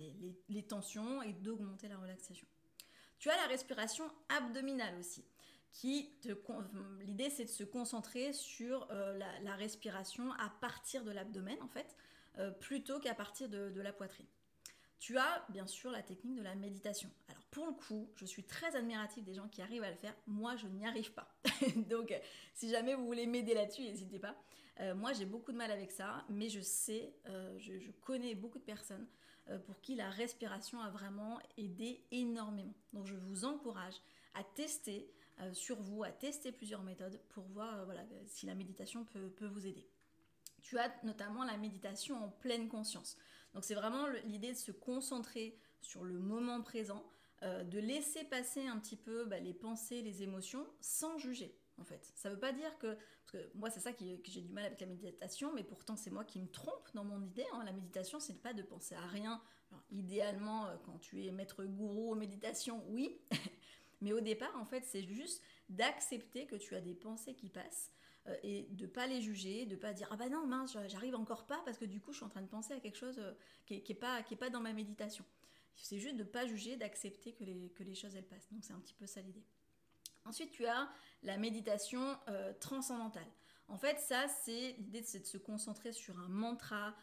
les, 0.48 0.62
tensions 0.62 1.22
et 1.22 1.32
d'augmenter 1.32 1.88
la 1.88 1.98
relaxation. 1.98 2.46
Tu 3.18 3.30
as 3.30 3.37
la 3.37 3.46
respiration 3.48 4.04
abdominale 4.28 4.94
aussi, 5.00 5.24
qui 5.72 6.12
l'idée 7.00 7.30
c'est 7.30 7.44
de 7.44 7.50
se 7.50 7.64
concentrer 7.64 8.32
sur 8.32 8.88
euh, 8.92 9.18
la, 9.42 9.54
respiration 9.56 10.32
à 10.34 10.50
partir 10.61 11.02
de 11.02 11.11
l'abdomen 11.11 11.61
en 11.62 11.68
fait, 11.68 11.96
euh, 12.38 12.52
plutôt 12.52 13.00
qu'à 13.00 13.14
partir 13.14 13.48
de 13.48 13.80
la 13.80 13.92
poitrine. 13.92 14.26
Tu 14.98 15.16
as 15.16 15.44
bien 15.48 15.66
sûr 15.66 15.90
la 15.90 16.02
technique 16.02 16.37
de 16.37 16.42
la 16.42 16.54
méditation. 16.54 17.08
Alors 17.28 17.44
pour 17.50 17.66
le 17.66 17.72
coup, 17.72 18.11
je 18.16 18.26
suis 18.26 18.42
très 18.42 18.74
admirative 18.74 19.24
des 19.24 19.34
gens 19.34 19.48
qui 19.48 19.62
arrivent 19.62 19.84
à 19.84 19.90
le 19.90 19.96
faire. 19.96 20.14
Moi, 20.26 20.56
je 20.56 20.66
n'y 20.66 20.87
arrive 20.87 21.12
pas. 21.12 21.32
Donc 21.88 22.12
si 22.54 22.68
jamais 22.68 22.94
vous 22.94 23.06
voulez 23.06 23.26
m'aider 23.26 23.54
là-dessus, 23.54 23.82
n'hésitez 23.82 24.18
pas. 24.18 24.34
Euh, 24.80 24.94
moi, 24.94 25.12
j'ai 25.12 25.24
beaucoup 25.24 25.52
de 25.52 25.56
mal 25.56 25.70
avec 25.70 25.90
ça, 25.90 26.24
mais 26.28 26.48
je 26.48 26.61
sais, 26.61 27.12
euh, 27.28 27.58
je, 27.58 27.90
connais 28.00 28.34
beaucoup 28.34 28.58
de 28.58 28.64
personnes 28.64 29.06
euh, 29.48 29.58
pour 29.58 29.80
qui 29.80 29.94
la 29.94 30.08
respiration 30.11 30.80
a 30.80 30.90
vraiment 30.90 31.38
aidé 31.56 32.04
énormément. 32.11 32.74
Donc 32.92 33.06
je 33.06 33.14
vous 33.14 33.44
encourage 33.44 33.94
à 34.34 34.44
tester 34.44 35.11
sur 35.52 35.80
vous, 35.80 36.02
à 36.02 36.11
tester 36.11 36.50
plusieurs 36.50 36.82
méthodes 36.82 37.20
pour 37.28 37.44
voir 37.44 37.87
si 38.26 38.44
la 38.44 38.56
méditation 38.56 39.04
peut 39.04 39.46
vous 39.46 39.68
aider. 39.68 39.87
Tu 40.62 40.76
as 40.78 40.92
notamment 41.04 41.44
la 41.44 41.56
méditation 41.56 42.24
en 42.24 42.28
pleine 42.28 42.68
conscience. 42.68 43.16
Donc 43.59 43.64
c'est 43.64 43.75
vraiment 43.75 44.07
l'idée 44.25 44.53
de 44.53 44.57
se 44.57 44.71
concentrer 44.71 45.59
sur 45.81 46.05
le 46.05 46.21
moment 46.21 46.62
présent, 46.62 47.05
euh, 47.42 47.64
de 47.64 47.81
laisser 47.81 48.23
passer 48.23 48.64
un 48.68 48.79
petit 48.79 48.94
peu 48.94 49.25
bah, 49.25 49.40
les 49.40 49.53
pensées, 49.53 50.01
les 50.01 50.23
émotions, 50.23 50.64
sans 50.81 51.18
juger. 51.18 51.59
En 51.77 51.83
fait, 51.83 52.12
ça 52.14 52.29
ne 52.29 52.35
veut 52.35 52.40
pas 52.40 52.53
dire 52.53 52.79
que, 52.79 52.94
parce 52.94 53.33
que 53.33 53.51
moi 53.57 53.68
c'est 53.68 53.81
ça 53.81 53.92
que 53.92 54.05
j'ai 54.23 54.42
du 54.42 54.53
mal 54.53 54.64
avec 54.64 54.81
la 54.81 54.87
méditation, 54.87 55.53
mais 55.53 55.64
pourtant 55.64 55.97
c'est 55.97 56.12
moi 56.12 56.25
qui 56.25 56.38
me 56.38 56.47
trompe 56.47 56.88
dans 56.94 57.03
mon 57.03 57.21
idée. 57.21 57.47
Hein. 57.53 57.64
La 57.64 57.73
méditation, 57.73 58.21
c'est 58.21 58.40
pas 58.40 58.53
de 58.53 58.62
penser 58.62 58.94
à 58.94 59.05
rien. 59.09 59.42
idéalement, 59.90 60.66
euh, 60.66 60.77
quand 60.87 60.99
tu 61.01 61.27
es 61.27 61.33
maître 61.33 61.64
gourou 61.64 62.12
en 62.12 62.14
méditation, 62.14 62.85
oui, 62.90 63.21
mais 64.01 64.12
au 64.12 64.21
départ, 64.21 64.57
en 64.57 64.66
fait, 64.66 64.85
c'est 64.85 65.03
juste 65.03 65.42
d'accepter 65.68 66.47
que 66.47 66.55
tu 66.55 66.77
as 66.77 66.81
des 66.81 66.94
pensées 66.94 67.35
qui 67.35 67.49
passent 67.49 67.92
et 68.43 68.67
de 68.71 68.87
pas 68.87 69.07
les 69.07 69.21
juger, 69.21 69.67
de 69.67 69.77
pas 69.77 69.93
dire 69.93 70.09
ah 70.11 70.17
bah 70.17 70.29
non 70.29 70.47
mince 70.47 70.77
j'arrive 70.88 71.14
encore 71.14 71.47
pas 71.47 71.61
parce 71.64 71.79
que 71.79 71.85
du 71.85 72.01
coup 72.01 72.12
je 72.12 72.19
suis 72.19 72.27
en 72.27 72.29
train 72.29 72.43
de 72.43 72.49
penser 72.49 72.73
à 72.75 72.81
quelque 72.81 72.97
chose 72.97 73.19
euh, 73.19 73.33
qui, 73.67 73.75
est, 73.75 73.95
pas 73.95 74.23
qui 74.23 74.35
est 74.35 74.37
pas 74.37 74.51
dans 74.51 74.61
ma 74.61 74.73
méditation. 74.73 75.25
C'est 75.77 75.99
juste 76.01 76.17
de 76.17 76.25
pas 76.25 76.47
juger, 76.47 76.77
d'accepter 76.77 77.33
que 77.33 77.45
les, 77.45 77.95
choses 77.95 78.17
elles 78.17 78.27
passent. 78.27 78.49
Donc 78.51 78.64
c'est 78.64 78.73
un 78.73 78.81
petit 78.81 78.95
peu 78.95 79.07
ça 79.07 79.21
l'idée. 79.21 79.45
Ensuite 80.25 80.51
tu 80.51 80.67
as 80.67 80.88
la 81.23 81.37
méditation 81.37 82.19
euh, 82.29 82.53
transcendantale. 82.61 83.29
En 83.69 83.79
fait 83.79 83.99
ça 84.01 84.27
c'est 84.29 84.75
l'idée 84.79 85.03
de 85.03 85.07
se 85.07 85.38
concentrer 85.38 85.93
sur 85.93 86.19
un 86.19 86.29
mantra, 86.29 86.95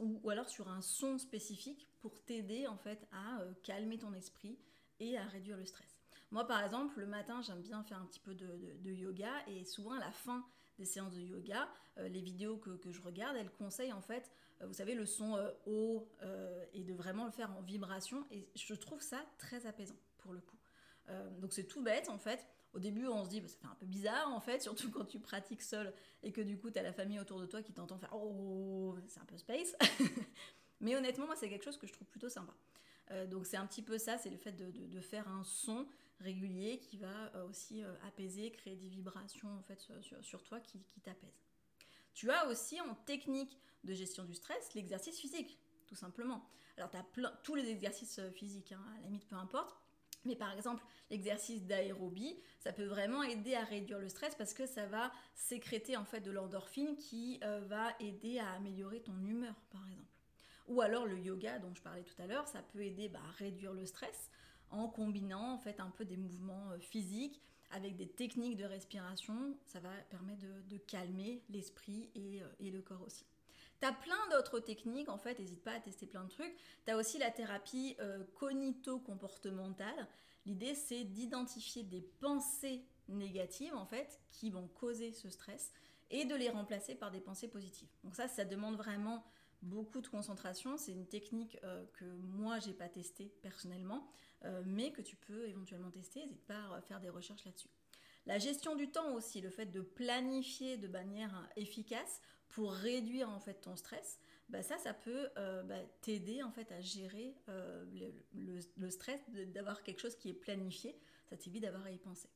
ou, 0.00 0.30
alors 0.30 0.48
sur 0.48 0.68
un 0.68 0.80
son 0.80 1.18
spécifique 1.18 1.88
pour 2.00 2.18
t'aider 2.24 2.66
en 2.66 2.78
fait 2.78 3.06
à 3.12 3.38
calmer 3.62 3.98
ton 3.98 4.14
esprit 4.14 4.58
et 4.98 5.18
à 5.18 5.24
réduire 5.26 5.58
le 5.58 5.66
stress. 5.66 5.93
Moi, 6.34 6.44
par 6.48 6.64
exemple, 6.64 6.98
le 6.98 7.06
matin, 7.06 7.42
j'aime 7.42 7.60
bien 7.60 7.84
faire 7.84 7.98
un 7.98 8.06
petit 8.06 8.18
peu 8.18 8.34
de, 8.34 8.90
yoga 8.90 9.30
et 9.46 9.64
souvent 9.64 9.92
à 9.92 10.00
la 10.00 10.10
fin 10.10 10.44
des 10.80 10.84
séances 10.84 11.14
de 11.14 11.20
yoga, 11.20 11.68
euh, 11.96 12.08
les 12.08 12.20
vidéos 12.20 12.56
que, 12.56 12.90
je 12.90 13.00
regarde, 13.02 13.36
elles 13.36 13.52
conseillent 13.52 13.92
en 13.92 14.00
fait, 14.00 14.32
euh, 14.60 14.66
vous 14.66 14.72
savez, 14.72 14.96
le 14.96 15.06
son 15.06 15.36
euh, 15.36 15.52
haut 15.64 16.08
et 16.72 16.82
de 16.82 16.92
vraiment 16.92 17.24
le 17.24 17.30
faire 17.30 17.56
en 17.56 17.62
vibration 17.62 18.26
et 18.32 18.48
je 18.56 18.74
trouve 18.74 19.00
ça 19.00 19.24
très 19.38 19.64
apaisant 19.66 19.94
pour 20.18 20.32
le 20.32 20.40
coup. 20.40 20.56
donc 21.40 21.52
c'est 21.52 21.68
tout 21.68 21.82
bête 21.84 22.08
en 22.08 22.18
fait. 22.18 22.44
Au 22.72 22.80
début, 22.80 23.06
on 23.06 23.24
se 23.24 23.30
dit, 23.30 23.40
bah, 23.40 23.46
ça 23.46 23.56
fait 23.56 23.68
un 23.68 23.76
peu 23.76 23.86
bizarre 23.86 24.28
en 24.32 24.40
fait, 24.40 24.60
surtout 24.68 24.90
quand 24.90 25.04
tu 25.04 25.20
pratiques 25.20 25.62
seul 25.62 25.94
et 26.24 26.32
que 26.32 26.40
du 26.40 26.58
coup, 26.58 26.68
tu 26.68 26.80
as 26.80 26.82
la 26.82 26.92
famille 26.92 27.20
autour 27.20 27.38
de 27.38 27.46
toi 27.46 27.62
qui 27.62 27.72
t'entend 27.72 27.96
faire 27.96 28.12
Oh, 28.12 28.96
c'est 29.06 29.20
un 29.20 29.24
peu 29.24 29.36
space. 29.36 29.76
Mais 30.80 30.96
honnêtement, 30.96 31.26
moi, 31.26 31.36
c'est 31.36 31.48
quelque 31.48 31.64
chose 31.64 31.78
que 31.78 31.86
je 31.86 31.92
trouve 31.92 32.08
plutôt 32.08 32.28
sympa. 32.28 32.54
donc 33.30 33.46
c'est 33.46 33.56
un 33.56 33.66
petit 33.68 33.82
peu 33.82 33.98
ça, 33.98 34.18
c'est 34.18 34.30
le 34.30 34.36
fait 34.36 34.50
de, 34.50 35.00
faire 35.00 35.28
un 35.28 35.44
son 35.44 35.86
régulier 36.20 36.78
qui 36.78 36.96
va 36.96 37.32
aussi 37.46 37.82
apaiser, 38.06 38.50
créer 38.50 38.76
des 38.76 38.88
vibrations 38.88 39.62
sur, 40.22 40.42
toi 40.42 40.60
qui, 40.60 40.80
t'apaisent. 41.02 41.42
Tu 42.12 42.30
as 42.30 42.46
aussi 42.46 42.80
en 42.80 42.94
technique 42.94 43.58
de 43.82 43.92
gestion 43.92 44.24
du 44.24 44.34
stress 44.34 44.74
l'exercice 44.74 45.18
physique, 45.18 45.58
tout 45.86 45.96
simplement. 45.96 46.48
Alors, 46.76 46.90
tu 46.90 46.96
as 46.96 47.02
plein, 47.02 47.32
tous 47.42 47.54
les 47.54 47.68
exercices 47.68 48.20
physiques, 48.34 48.72
hein, 48.72 48.84
à 48.92 49.00
la 49.00 49.06
limite, 49.06 49.26
peu 49.26 49.36
importe. 49.36 49.76
Mais 50.24 50.36
par 50.36 50.52
exemple, 50.52 50.84
l'exercice 51.10 51.62
d'aérobie, 51.64 52.38
ça 52.58 52.72
peut 52.72 52.84
vraiment 52.84 53.22
aider 53.22 53.54
à 53.54 53.64
réduire 53.64 53.98
le 53.98 54.08
stress 54.08 54.34
parce 54.34 54.54
que 54.54 54.66
ça 54.66 54.86
va 54.86 55.12
sécréter 55.34 55.96
en 55.96 56.04
fait 56.04 56.20
de 56.20 56.30
l'endorphine 56.30 56.96
qui 56.96 57.38
euh, 57.44 57.60
va 57.60 57.94
aider 58.00 58.38
à 58.38 58.52
améliorer 58.52 59.00
ton 59.00 59.18
humeur, 59.24 59.54
par 59.70 59.86
exemple. 59.88 60.08
Ou 60.66 60.80
alors 60.80 61.04
le 61.04 61.18
yoga 61.18 61.58
dont 61.58 61.74
je 61.74 61.82
parlais 61.82 62.02
tout 62.02 62.20
à 62.22 62.26
l'heure, 62.26 62.48
ça 62.48 62.62
peut 62.62 62.82
aider 62.82 63.08
bah, 63.08 63.20
à 63.28 63.30
réduire 63.32 63.74
le 63.74 63.84
stress 63.84 64.30
en 64.74 64.88
combinant 64.88 65.54
en 65.54 65.58
fait 65.58 65.80
un 65.80 65.90
peu 65.90 66.04
des 66.04 66.16
mouvements 66.16 66.70
euh, 66.70 66.78
physiques 66.78 67.40
avec 67.70 67.96
des 67.96 68.08
techniques 68.08 68.56
de 68.56 68.64
respiration. 68.64 69.56
Ça 69.66 69.80
va 69.80 69.90
permettre 70.10 70.42
de, 70.68 70.76
calmer 70.76 71.42
l'esprit 71.48 72.10
et, 72.14 72.42
euh, 72.42 72.46
et 72.60 72.70
le 72.70 72.82
corps 72.82 73.02
aussi. 73.02 73.24
T'as 73.80 73.92
plein 73.92 74.28
d'autres 74.30 74.60
techniques, 74.60 75.08
en 75.08 75.18
fait, 75.18 75.38
n'hésite 75.38 75.62
pas 75.62 75.72
à 75.72 75.80
tester 75.80 76.06
plein 76.06 76.24
de 76.24 76.30
trucs. 76.30 76.54
T'as 76.84 76.96
aussi 76.96 77.18
la 77.18 77.30
thérapie 77.30 77.96
euh, 78.00 78.24
cognito-comportementale. 78.36 80.08
L'idée, 80.46 80.74
c'est 80.74 81.04
d'identifier 81.04 81.82
des 81.82 82.00
pensées 82.00 82.84
négatives, 83.08 83.74
en 83.74 83.84
fait, 83.84 84.20
qui 84.30 84.50
vont 84.50 84.68
causer 84.68 85.12
ce 85.12 85.28
stress 85.28 85.72
et 86.10 86.24
de 86.24 86.34
les 86.34 86.50
remplacer 86.50 86.94
par 86.94 87.10
des 87.10 87.20
pensées 87.20 87.48
positives. 87.48 87.88
Donc 88.04 88.14
ça, 88.14 88.28
ça 88.28 88.44
demande 88.44 88.76
vraiment 88.76 89.24
beaucoup 89.64 90.00
de 90.00 90.08
concentration. 90.08 90.76
C'est 90.76 90.92
une 90.92 91.06
technique 91.06 91.58
euh, 91.64 91.84
que 91.94 92.04
moi, 92.04 92.58
j'ai 92.60 92.72
pas 92.72 92.88
testée 92.88 93.32
personnellement, 93.42 94.06
euh, 94.44 94.62
mais 94.66 94.92
que 94.92 95.02
tu 95.02 95.16
peux 95.16 95.48
éventuellement 95.48 95.90
tester. 95.90 96.20
N'hésite 96.20 96.46
pas 96.46 96.74
à 96.74 96.80
faire 96.80 97.00
des 97.00 97.10
recherches 97.10 97.44
là-dessus. 97.44 97.70
La 98.26 98.38
gestion 98.38 98.74
du 98.74 98.90
temps 98.90 99.12
aussi, 99.14 99.40
le 99.40 99.50
fait 99.50 99.66
de 99.66 99.82
planifier 99.82 100.78
de 100.78 100.88
manière 100.88 101.48
efficace 101.56 102.22
pour 102.48 102.72
réduire 102.72 103.28
en 103.28 103.40
fait 103.40 103.60
ton 103.60 103.76
stress, 103.76 104.18
bah 104.48 104.62
ça, 104.62 104.78
ça 104.78 104.94
peut 104.94 105.28
euh, 105.36 105.62
bah, 105.62 105.80
t'aider 106.00 106.42
en 106.42 106.50
fait 106.50 106.70
à 106.72 106.80
gérer 106.80 107.34
euh, 107.48 107.84
le, 108.76 108.90
stress 108.90 109.20
d'avoir 109.28 109.82
quelque 109.82 110.00
chose 110.00 110.16
qui 110.16 110.30
est 110.30 110.34
planifié. 110.34 110.98
Ça 111.28 111.36
t'évite 111.36 111.62
d'avoir 111.62 111.84
à 111.84 111.90
y 111.90 111.98
penser. 111.98 112.28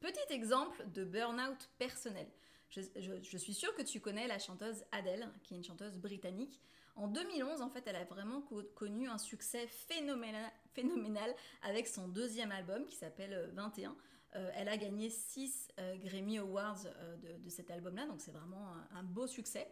Petit 0.00 0.32
exemple 0.32 0.86
de 0.90 1.04
burn-out 1.04 1.68
personnel. 1.78 2.26
Je, 2.70 3.36
suis 3.36 3.54
sûre 3.54 3.74
que 3.74 3.82
tu 3.82 4.00
connais 4.00 4.26
la 4.26 4.38
chanteuse 4.38 4.84
Adele, 4.92 5.28
qui 5.42 5.54
est 5.54 5.56
une 5.56 5.64
chanteuse 5.64 5.96
britannique. 5.98 6.60
En 6.96 7.08
2011, 7.08 7.60
en 7.60 7.68
fait, 7.68 7.84
elle 7.86 7.96
a 7.96 8.04
vraiment 8.04 8.42
connu 8.74 9.08
un 9.08 9.18
succès 9.18 9.66
phénoménal, 9.66 11.34
avec 11.62 11.86
son 11.86 12.08
deuxième 12.08 12.52
album 12.52 12.86
qui 12.86 12.96
s'appelle 12.96 13.50
21. 13.54 13.96
Euh, 14.34 14.50
elle 14.54 14.68
a 14.68 14.76
gagné 14.76 15.08
6 15.08 15.68
euh, 15.78 15.96
Grammy 15.96 16.38
Awards 16.38 16.86
euh, 16.86 17.16
de, 17.38 17.48
cet 17.48 17.70
album-là, 17.70 18.06
donc 18.06 18.20
c'est 18.20 18.32
vraiment 18.32 18.74
un, 18.92 19.02
beau 19.02 19.26
succès. 19.26 19.70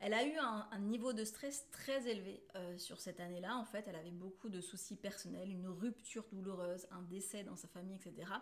Elle 0.00 0.14
a 0.14 0.24
eu 0.24 0.36
un, 0.38 0.78
niveau 0.78 1.12
de 1.12 1.24
stress 1.24 1.68
très 1.70 2.08
élevé 2.08 2.42
sur 2.78 2.98
cette 2.98 3.20
année-là. 3.20 3.54
En 3.56 3.66
fait, 3.66 3.86
elle 3.86 3.96
avait 3.96 4.10
beaucoup 4.10 4.48
de 4.48 4.62
soucis 4.62 4.96
personnels, 4.96 5.50
une 5.50 5.68
rupture 5.68 6.24
douloureuse, 6.32 6.86
un 6.90 7.02
décès 7.02 7.44
dans 7.44 7.56
sa 7.56 7.68
famille, 7.68 7.96
etc. 7.96 8.32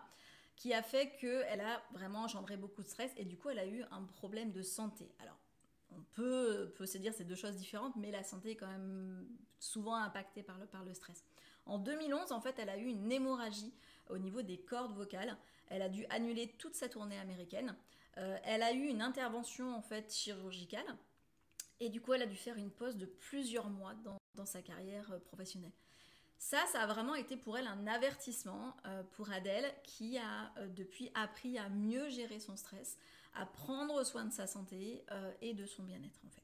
qui 0.59 0.73
a 0.73 0.83
fait 0.83 1.15
qu'elle 1.15 1.61
a 1.61 1.81
vraiment 1.93 2.23
engendré 2.23 2.57
beaucoup 2.57 2.83
de 2.83 2.87
stress 2.87 3.11
et 3.15 3.23
du 3.23 3.37
coup, 3.37 3.49
elle 3.49 3.59
a 3.59 3.65
eu 3.65 3.81
un 3.91 4.03
problème 4.03 4.51
de 4.51 4.61
santé. 4.61 5.09
Alors, 5.19 5.37
on 5.89 6.01
peut, 6.13 6.73
peut 6.77 6.85
se 6.85 6.97
dire 6.97 7.13
c'est 7.13 7.23
deux 7.23 7.35
choses 7.35 7.55
différentes, 7.55 7.95
mais 7.95 8.11
la 8.11 8.23
santé 8.23 8.51
est 8.51 8.55
quand 8.57 8.67
même 8.67 9.25
souvent 9.57 9.95
impactée 9.95 10.43
par 10.43 10.57
le, 10.83 10.93
stress. 10.93 11.23
En 11.65 11.79
2011, 11.79 12.33
en 12.33 12.41
fait, 12.41 12.59
elle 12.59 12.69
a 12.69 12.77
eu 12.77 12.87
une 12.87 13.09
hémorragie 13.09 13.73
au 14.09 14.17
niveau 14.17 14.41
des 14.41 14.57
cordes 14.57 14.93
vocales. 14.93 15.37
Elle 15.69 15.81
a 15.81 15.87
dû 15.87 16.05
annuler 16.09 16.53
toute 16.57 16.75
sa 16.75 16.89
tournée 16.89 17.17
américaine. 17.17 17.73
Euh, 18.17 18.37
elle 18.43 18.61
a 18.61 18.73
eu 18.73 18.87
une 18.87 19.01
intervention 19.01 19.73
en 19.73 19.81
fait 19.81 20.13
chirurgicale 20.13 20.97
et 21.79 21.89
du 21.89 22.01
coup 22.01 22.11
elle 22.13 22.23
a 22.23 22.25
dû 22.25 22.35
faire 22.35 22.57
une 22.57 22.71
pause 22.71 22.97
de 22.97 23.05
plusieurs 23.05 23.69
mois 23.69 23.93
dans, 24.03 24.45
sa 24.45 24.61
carrière 24.61 25.11
euh, 25.11 25.19
professionnelle. 25.19 25.71
Ça, 26.39 26.65
ça 26.71 26.81
a 26.81 26.87
vraiment 26.87 27.15
été 27.15 27.37
pour 27.37 27.57
elle 27.57 27.67
un 27.67 27.85
avertissement 27.85 28.75
euh, 28.85 29.03
pour 29.11 29.29
Adèle 29.31 29.71
qui 29.83 30.17
a 30.17 30.51
depuis 30.69 31.11
appris 31.13 31.59
à 31.59 31.69
mieux 31.69 32.09
gérer 32.09 32.39
son 32.39 32.55
stress, 32.55 32.97
à 33.35 33.45
prendre 33.45 34.03
soin 34.03 34.25
de 34.25 34.33
sa 34.33 34.47
santé 34.47 35.05
et 35.41 35.53
de 35.53 35.65
son 35.65 35.83
bien-être 35.83 36.19
en 36.25 36.29
fait. 36.29 36.41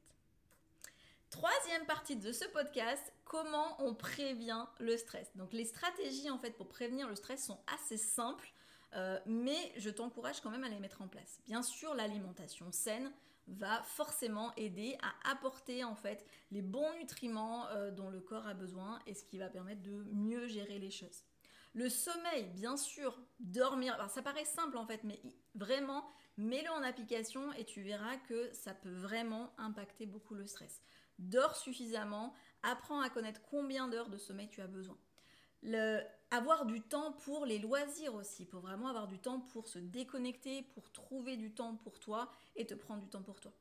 Troisième 1.35 1.85
partie 1.85 2.15
de 2.15 2.31
ce 2.31 2.45
podcast, 2.45 3.11
comment 3.25 3.75
on 3.83 3.93
prévient 3.93 4.65
le 4.79 4.95
stress. 4.95 5.35
Donc 5.35 5.51
les 5.51 5.65
stratégies 5.65 6.29
en 6.29 6.37
pour 6.37 6.69
prévenir 6.69 7.09
le 7.09 7.15
stress 7.15 7.45
sont 7.45 7.59
assez 7.75 7.97
simples, 7.97 8.53
euh, 8.93 9.19
mais 9.25 9.73
je 9.75 9.89
t'encourage 9.89 10.39
quand 10.39 10.49
même 10.49 10.63
à 10.63 10.69
les 10.69 10.79
mettre 10.79 11.01
en 11.01 11.09
place. 11.09 11.41
Bien 11.45 11.61
sûr, 11.61 11.93
l'alimentation 11.93 12.71
saine 12.71 13.11
va 13.47 13.81
forcément 13.83 14.53
aider 14.55 14.97
à 15.01 15.31
apporter 15.31 15.83
en 15.83 15.95
fait 15.95 16.25
les 16.51 16.61
bons 16.61 16.93
nutriments 16.99 17.67
euh, 17.69 17.91
dont 17.91 18.09
le 18.09 18.19
corps 18.19 18.47
a 18.47 18.53
besoin 18.53 18.99
et 19.05 19.13
ce 19.13 19.23
qui 19.23 19.37
va 19.37 19.49
permettre 19.49 19.81
de 19.81 20.05
mieux 20.11 20.47
gérer 20.47 20.79
les 20.79 20.91
choses. 20.91 21.23
Le 21.73 21.89
sommeil, 21.89 22.45
bien 22.53 22.77
sûr, 22.77 23.21
dormir. 23.39 23.97
Ça 24.09 24.21
paraît 24.21 24.45
simple 24.45 24.77
en 24.77 24.87
fait, 24.87 25.03
mais 25.03 25.21
vraiment, 25.55 26.09
mets-le 26.37 26.69
en 26.71 26.83
application 26.83 27.51
et 27.53 27.65
tu 27.65 27.81
verras 27.81 28.15
que 28.17 28.51
ça 28.53 28.73
peut 28.73 28.93
vraiment 28.93 29.53
impacter 29.57 30.05
beaucoup 30.05 30.35
le 30.35 30.47
stress 30.47 30.81
dors 31.19 31.55
suffisamment, 31.55 32.33
apprends 32.63 33.01
à 33.01 33.09
connaître 33.09 33.41
combien 33.49 33.87
d'heures 33.87 34.09
de 34.09 34.17
sommeil 34.17 34.49
tu 34.49 34.61
as 34.61 34.67
besoin. 34.67 34.97
Avoir 36.35 36.65
du 36.65 36.81
temps 36.81 37.13
pour 37.13 37.45
les 37.45 37.59
loisirs 37.59 38.13
aussi, 38.13 38.45
pour 38.45 38.61
vraiment 38.61 38.87
avoir 38.87 39.07
du 39.07 39.19
temps 39.19 39.39
pour 39.39 39.67
se 39.67 39.79
déconnecter, 39.79 40.63
pour 40.73 40.91
trouver 40.91 41.37
du 41.37 41.51
temps 41.51 41.75
pour 41.75 41.99
toi 41.99 42.31
et 42.55 42.65
te 42.65 42.73
prendre 42.73 43.01
du 43.01 43.09
temps 43.09 43.23
pour 43.23 43.39
toi. 43.39 43.51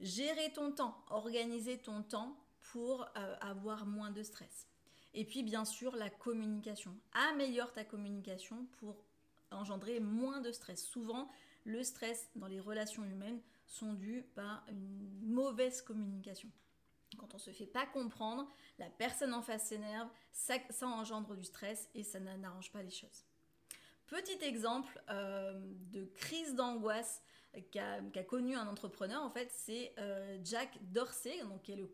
Gérer 0.00 0.52
ton 0.52 0.72
temps, 0.72 1.04
organiser 1.10 1.78
ton 1.78 2.02
temps 2.02 2.36
pour 2.72 3.06
euh, 3.16 3.36
avoir 3.40 3.86
moins 3.86 4.10
de 4.10 4.22
stress. 4.22 4.66
Et 5.14 5.24
puis 5.24 5.42
bien 5.42 5.64
sûr 5.64 5.96
la 5.96 6.10
communication. 6.10 6.94
Améliore 7.12 7.72
ta 7.72 7.84
communication 7.84 8.66
pour 8.78 9.04
engendrer 9.50 10.00
moins 10.00 10.40
de 10.40 10.52
stress. 10.52 10.84
Souvent, 10.84 11.30
le 11.64 11.82
stress 11.82 12.28
dans 12.36 12.46
les 12.46 12.60
relations 12.60 13.04
humaines 13.04 13.40
sont 13.66 13.94
dus 13.94 14.24
par 14.34 14.64
une 14.68 15.20
mauvaise 15.22 15.82
communication. 15.82 16.50
Quand 17.18 17.34
on 17.34 17.38
se 17.38 17.50
fait 17.50 17.66
pas 17.66 17.86
comprendre, 17.86 18.48
la 18.78 18.88
personne 18.88 19.34
en 19.34 19.42
face 19.42 19.66
s'énerve, 19.66 20.08
ça, 20.32 20.56
engendre 20.82 21.34
du 21.34 21.44
stress 21.44 21.88
et 21.94 22.02
ça 22.02 22.20
n'arrange 22.20 22.70
pas 22.70 22.82
les 22.82 22.90
choses. 22.90 23.24
Petit 24.06 24.42
exemple 24.44 25.00
euh, 25.08 25.52
de 25.92 26.04
crise 26.04 26.54
d'angoisse 26.54 27.22
qu'a 27.72 28.00
connu 28.28 28.56
un 28.56 28.66
entrepreneur, 28.68 29.22
en 29.22 29.30
fait, 29.30 29.50
c'est 29.50 29.92
euh, 29.98 30.38
Jack 30.44 30.78
Dorsey, 30.92 31.42
donc, 31.44 31.62
qui 31.62 31.72
est 31.72 31.76
le 31.76 31.88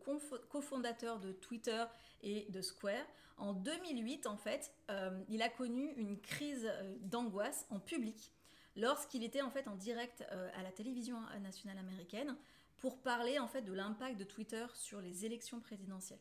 cofondateur 0.48 1.18
de 1.18 1.32
Twitter 1.32 1.84
et 2.22 2.46
de 2.50 2.60
Square. 2.60 3.06
En 3.38 3.52
2008, 3.52 4.26
en 4.26 4.36
fait, 4.36 4.72
euh, 4.90 5.22
il 5.28 5.42
a 5.42 5.48
connu 5.48 5.92
une 5.96 6.20
crise 6.20 6.70
d'angoisse 7.00 7.66
en 7.70 7.80
public 7.80 8.32
lorsqu'il 8.76 9.24
était 9.24 9.40
en 9.40 9.50
fait 9.50 9.68
en 9.68 9.74
direct 9.74 10.22
à 10.54 10.62
la 10.62 10.70
télévision 10.70 11.18
nationale 11.40 11.78
américaine 11.78 12.36
pour 12.78 13.00
parler 13.00 13.38
en 13.38 13.46
fait 13.46 13.62
de 13.62 13.72
l'impact 13.72 14.18
de 14.18 14.24
Twitter 14.24 14.66
sur 14.74 15.00
les 15.00 15.24
élections 15.24 15.60
présidentielles. 15.60 16.20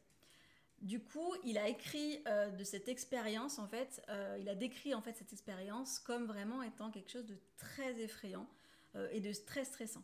Du 0.81 0.99
coup, 0.99 1.33
il 1.43 1.57
a 1.57 1.67
écrit 1.67 2.21
euh, 2.27 2.51
de 2.51 2.63
cette 2.63 2.89
expérience, 2.89 3.59
en 3.59 3.67
fait, 3.67 4.03
euh, 4.09 4.37
il 4.39 4.49
a 4.49 4.55
décrit 4.55 4.93
en 4.93 5.01
fait 5.01 5.15
cette 5.15 5.31
expérience 5.33 5.99
comme 5.99 6.25
vraiment 6.25 6.61
étant 6.61 6.91
quelque 6.91 7.11
chose 7.11 7.25
de 7.25 7.37
très 7.57 7.99
effrayant 8.01 8.47
euh, 8.95 9.07
et 9.11 9.21
de 9.21 9.31
très 9.33 9.65
stressant. 9.65 10.03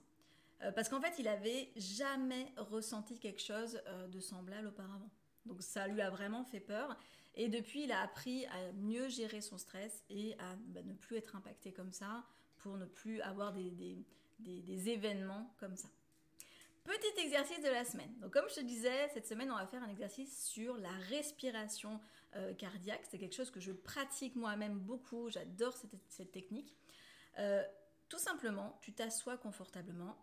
parce 0.76 0.90
qu'en 0.90 1.02
fait, 1.02 1.16
il 1.20 1.28
avait 1.28 1.72
jamais 1.76 2.54
ressenti 2.56 3.20
quelque 3.20 3.42
chose 3.42 3.82
de 4.12 4.20
semblable 4.20 4.68
auparavant. 4.68 5.10
Donc 5.46 5.64
ça 5.64 5.88
lui 5.88 6.02
a 6.02 6.10
vraiment 6.10 6.44
fait 6.44 6.60
peur. 6.60 6.98
Et 7.36 7.50
depuis, 7.50 7.84
il 7.84 7.92
a 7.92 8.02
appris 8.02 8.46
à 8.46 8.72
mieux 8.74 9.10
gérer 9.10 9.42
son 9.42 9.58
stress 9.58 10.04
et 10.10 10.34
à 10.40 10.56
bah, 10.68 10.82
ne 10.84 10.94
plus 10.94 11.18
être 11.18 11.36
impacté 11.36 11.72
comme 11.72 11.92
ça 11.92 12.26
pour 12.58 12.78
ne 12.78 12.86
plus 12.86 13.22
avoir 13.22 13.54
des, 13.54 14.06
des 14.40 14.90
événements 14.90 15.52
comme 15.60 15.76
ça. 15.76 15.90
Petit 16.84 17.22
exercice 17.24 17.62
de 17.62 17.70
la 17.70 17.86
semaine. 17.86 18.12
Comme 18.32 18.50
je 18.50 18.56
te 18.56 18.62
disais, 18.62 19.10
cette 19.14 19.28
semaine 19.28 19.52
on 19.52 19.56
va 19.56 19.68
faire 19.68 19.84
un 19.84 19.90
exercice 19.90 20.46
sur 20.46 20.78
la 20.78 20.92
respiration 21.10 22.00
euh, 22.36 22.54
cardiaque. 22.56 23.02
C'est 23.10 23.20
quelque 23.20 23.36
chose 23.36 23.52
que 23.52 23.60
je 23.60 23.72
pratique 23.72 24.36
moi-même 24.36 24.80
beaucoup. 24.80 25.30
J'adore 25.30 25.76
cette, 26.10 26.32
technique. 26.32 26.76
Euh, 27.38 27.64
tout 28.10 28.18
simplement, 28.18 28.80
tu 28.82 28.94
t'assois 28.94 29.38
confortablement. 29.38 30.18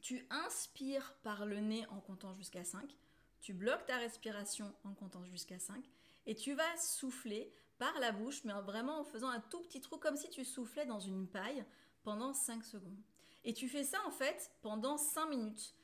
Tu 0.00 0.26
inspires 0.30 1.14
par 1.22 1.44
le 1.44 1.60
nez 1.60 1.86
en 1.88 2.00
comptant 2.00 2.34
jusqu'à 2.34 2.64
5. 2.64 2.96
Tu 3.40 3.52
bloques 3.52 3.84
ta 3.86 3.98
respiration 3.98 4.72
en 4.84 4.94
comptant 4.94 5.24
jusqu'à 5.26 5.58
5. 5.58 5.84
Et 6.26 6.34
tu 6.34 6.54
vas 6.54 6.76
souffler 6.78 7.52
par 7.78 7.98
la 8.00 8.12
bouche, 8.12 8.44
mais 8.44 8.52
vraiment 8.62 9.00
en 9.00 9.04
faisant 9.04 9.28
un 9.28 9.40
tout 9.40 9.60
petit 9.60 9.80
trou 9.80 9.98
comme 9.98 10.16
si 10.16 10.30
tu 10.30 10.44
soufflais 10.44 10.86
dans 10.86 11.00
une 11.00 11.28
paille 11.28 11.64
pendant 12.02 12.32
5 12.32 12.64
secondes. 12.64 13.02
Et 13.44 13.52
tu 13.52 13.68
fais 13.68 13.84
ça 13.84 13.98
en 14.06 14.10
fait 14.10 14.52
pendant 14.62 14.96
5 14.96 15.26
minutes. 15.26 15.74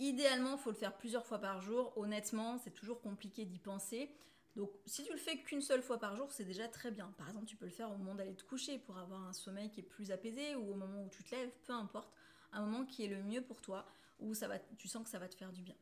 Idéalement, 0.00 0.56
il 0.56 0.58
faut 0.58 0.70
le 0.70 0.76
faire 0.76 0.96
plusieurs 0.96 1.26
fois 1.26 1.38
par 1.38 1.60
jour. 1.60 1.92
Honnêtement, 1.96 2.58
c'est 2.58 2.74
toujours 2.74 3.00
compliqué 3.00 3.44
d'y 3.44 3.58
penser. 3.58 4.10
Donc 4.56 4.70
si 4.86 5.04
tu 5.04 5.12
le 5.12 5.18
fais 5.18 5.38
qu'une 5.38 5.60
seule 5.60 5.82
fois 5.82 5.98
par 5.98 6.16
jour, 6.16 6.30
c'est 6.30 6.44
déjà 6.44 6.68
très 6.68 6.90
bien. 6.90 7.12
Par 7.18 7.28
exemple, 7.28 7.46
tu 7.46 7.56
peux 7.56 7.64
le 7.64 7.72
faire 7.72 7.90
au 7.90 7.96
moment 7.96 8.14
d'aller 8.14 8.34
te 8.34 8.44
coucher 8.44 8.78
pour 8.78 8.98
avoir 8.98 9.22
un 9.26 9.32
sommeil 9.32 9.70
qui 9.70 9.80
est 9.80 9.84
plus 9.84 10.10
apaisé 10.12 10.54
ou 10.54 10.72
au 10.72 10.74
moment 10.74 11.02
où 11.02 11.08
tu 11.08 11.24
te 11.24 11.34
lèves, 11.34 11.50
peu 11.66 11.72
importe, 11.72 12.12
un 12.52 12.60
moment 12.60 12.84
qui 12.84 13.04
est 13.04 13.08
le 13.08 13.22
mieux 13.22 13.42
pour 13.42 13.60
toi, 13.60 13.84
où 14.20 14.34
ça 14.34 14.46
va, 14.46 14.58
tu 14.78 14.86
sens 14.86 15.02
que 15.02 15.10
ça 15.10 15.18
va 15.18 15.28
te 15.28 15.34
faire 15.34 15.52
du 15.52 15.62
bien. 15.62 15.74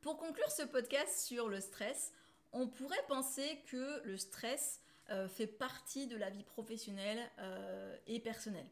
Pour 0.00 0.16
conclure 0.18 0.50
ce 0.50 0.62
podcast 0.62 1.26
sur 1.26 1.48
le 1.48 1.60
stress, 1.60 2.12
on 2.52 2.68
pourrait 2.68 3.04
penser 3.08 3.60
que 3.66 4.00
le 4.04 4.16
stress 4.16 4.80
euh, 5.10 5.28
fait 5.28 5.48
partie 5.48 6.06
de 6.06 6.16
la 6.16 6.30
vie 6.30 6.44
professionnelle 6.44 7.18
euh, 7.40 7.96
et 8.06 8.20
personnelle. 8.20 8.68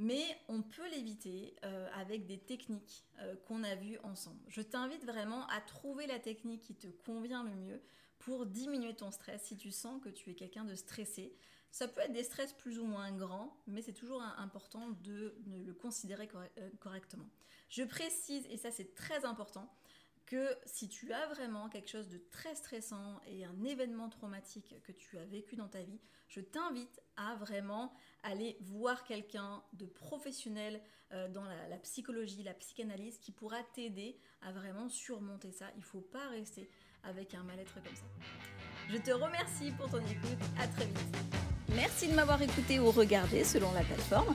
Mais 0.00 0.24
on 0.48 0.62
peut 0.62 0.88
l'éviter 0.90 1.56
euh, 1.64 1.88
avec 1.92 2.24
des 2.24 2.38
techniques 2.38 3.04
qu'on 3.46 3.64
a 3.64 3.74
vues 3.74 3.98
ensemble. 4.04 4.40
Je 4.46 4.62
t'invite 4.62 5.04
vraiment 5.04 5.46
à 5.48 5.60
trouver 5.60 6.06
la 6.06 6.20
technique 6.20 6.62
qui 6.62 6.76
te 6.76 6.86
convient 6.86 7.42
le 7.42 7.54
mieux 7.54 7.82
pour 8.20 8.46
diminuer 8.46 8.94
ton 8.94 9.10
stress 9.10 9.42
si 9.42 9.56
tu 9.56 9.72
sens 9.72 10.00
que 10.00 10.08
tu 10.08 10.30
es 10.30 10.34
quelqu'un 10.34 10.64
de 10.64 10.76
stressé. 10.76 11.36
Ça 11.72 11.88
peut 11.88 12.00
être 12.00 12.12
des 12.12 12.22
stress 12.22 12.52
plus 12.52 12.78
ou 12.78 12.84
moins 12.84 13.10
grands, 13.10 13.60
mais 13.66 13.82
c'est 13.82 13.92
toujours 13.92 14.22
important 14.22 14.90
de, 15.02 15.34
de 15.40 15.64
le 15.64 15.74
considérer 15.74 16.28
correctement. 16.78 17.28
Je 17.68 17.82
précise, 17.82 18.46
et 18.50 18.56
ça 18.56 18.70
c'est 18.70 18.94
très 18.94 19.24
important, 19.24 19.68
que 20.28 20.54
si 20.66 20.88
tu 20.90 21.10
as 21.12 21.26
vraiment 21.28 21.70
quelque 21.70 21.88
chose 21.88 22.08
de 22.08 22.18
très 22.30 22.54
stressant 22.54 23.18
et 23.26 23.46
un 23.46 23.64
événement 23.64 24.10
traumatique 24.10 24.74
que 24.84 24.92
tu 24.92 25.16
as 25.16 25.24
vécu 25.24 25.56
dans 25.56 25.68
ta 25.68 25.82
vie, 25.82 25.98
je 26.28 26.40
t'invite 26.40 27.00
à 27.16 27.34
vraiment 27.36 27.94
aller 28.22 28.58
voir 28.60 29.04
quelqu'un 29.04 29.62
de 29.72 29.86
professionnel 29.86 30.82
euh, 31.12 31.28
dans 31.28 31.44
la, 31.44 31.78
psychologie, 31.78 32.42
la 32.42 32.52
psychanalyse 32.52 33.18
qui 33.18 33.32
pourra 33.32 33.62
t'aider 33.74 34.18
à 34.42 34.52
vraiment 34.52 34.90
surmonter 34.90 35.50
ça. 35.50 35.64
Il 35.76 35.80
ne 35.80 35.84
faut 35.84 36.02
pas 36.02 36.28
rester 36.28 36.68
avec 37.04 37.34
un 37.34 37.42
mal-être 37.42 37.72
comme 37.82 37.96
ça. 37.96 38.04
Je 38.90 38.98
te 38.98 39.10
remercie 39.10 39.72
pour 39.78 39.90
ton 39.90 40.04
écoute. 40.04 40.38
À 40.60 40.68
très 40.68 40.84
vite. 40.84 41.16
Merci 41.74 42.08
de 42.08 42.14
m'avoir 42.14 42.40
écouté 42.42 42.78
ou 42.78 42.90
regardé 42.90 43.44
selon 43.44 43.72
la 43.72 43.82
plateforme. 43.82 44.34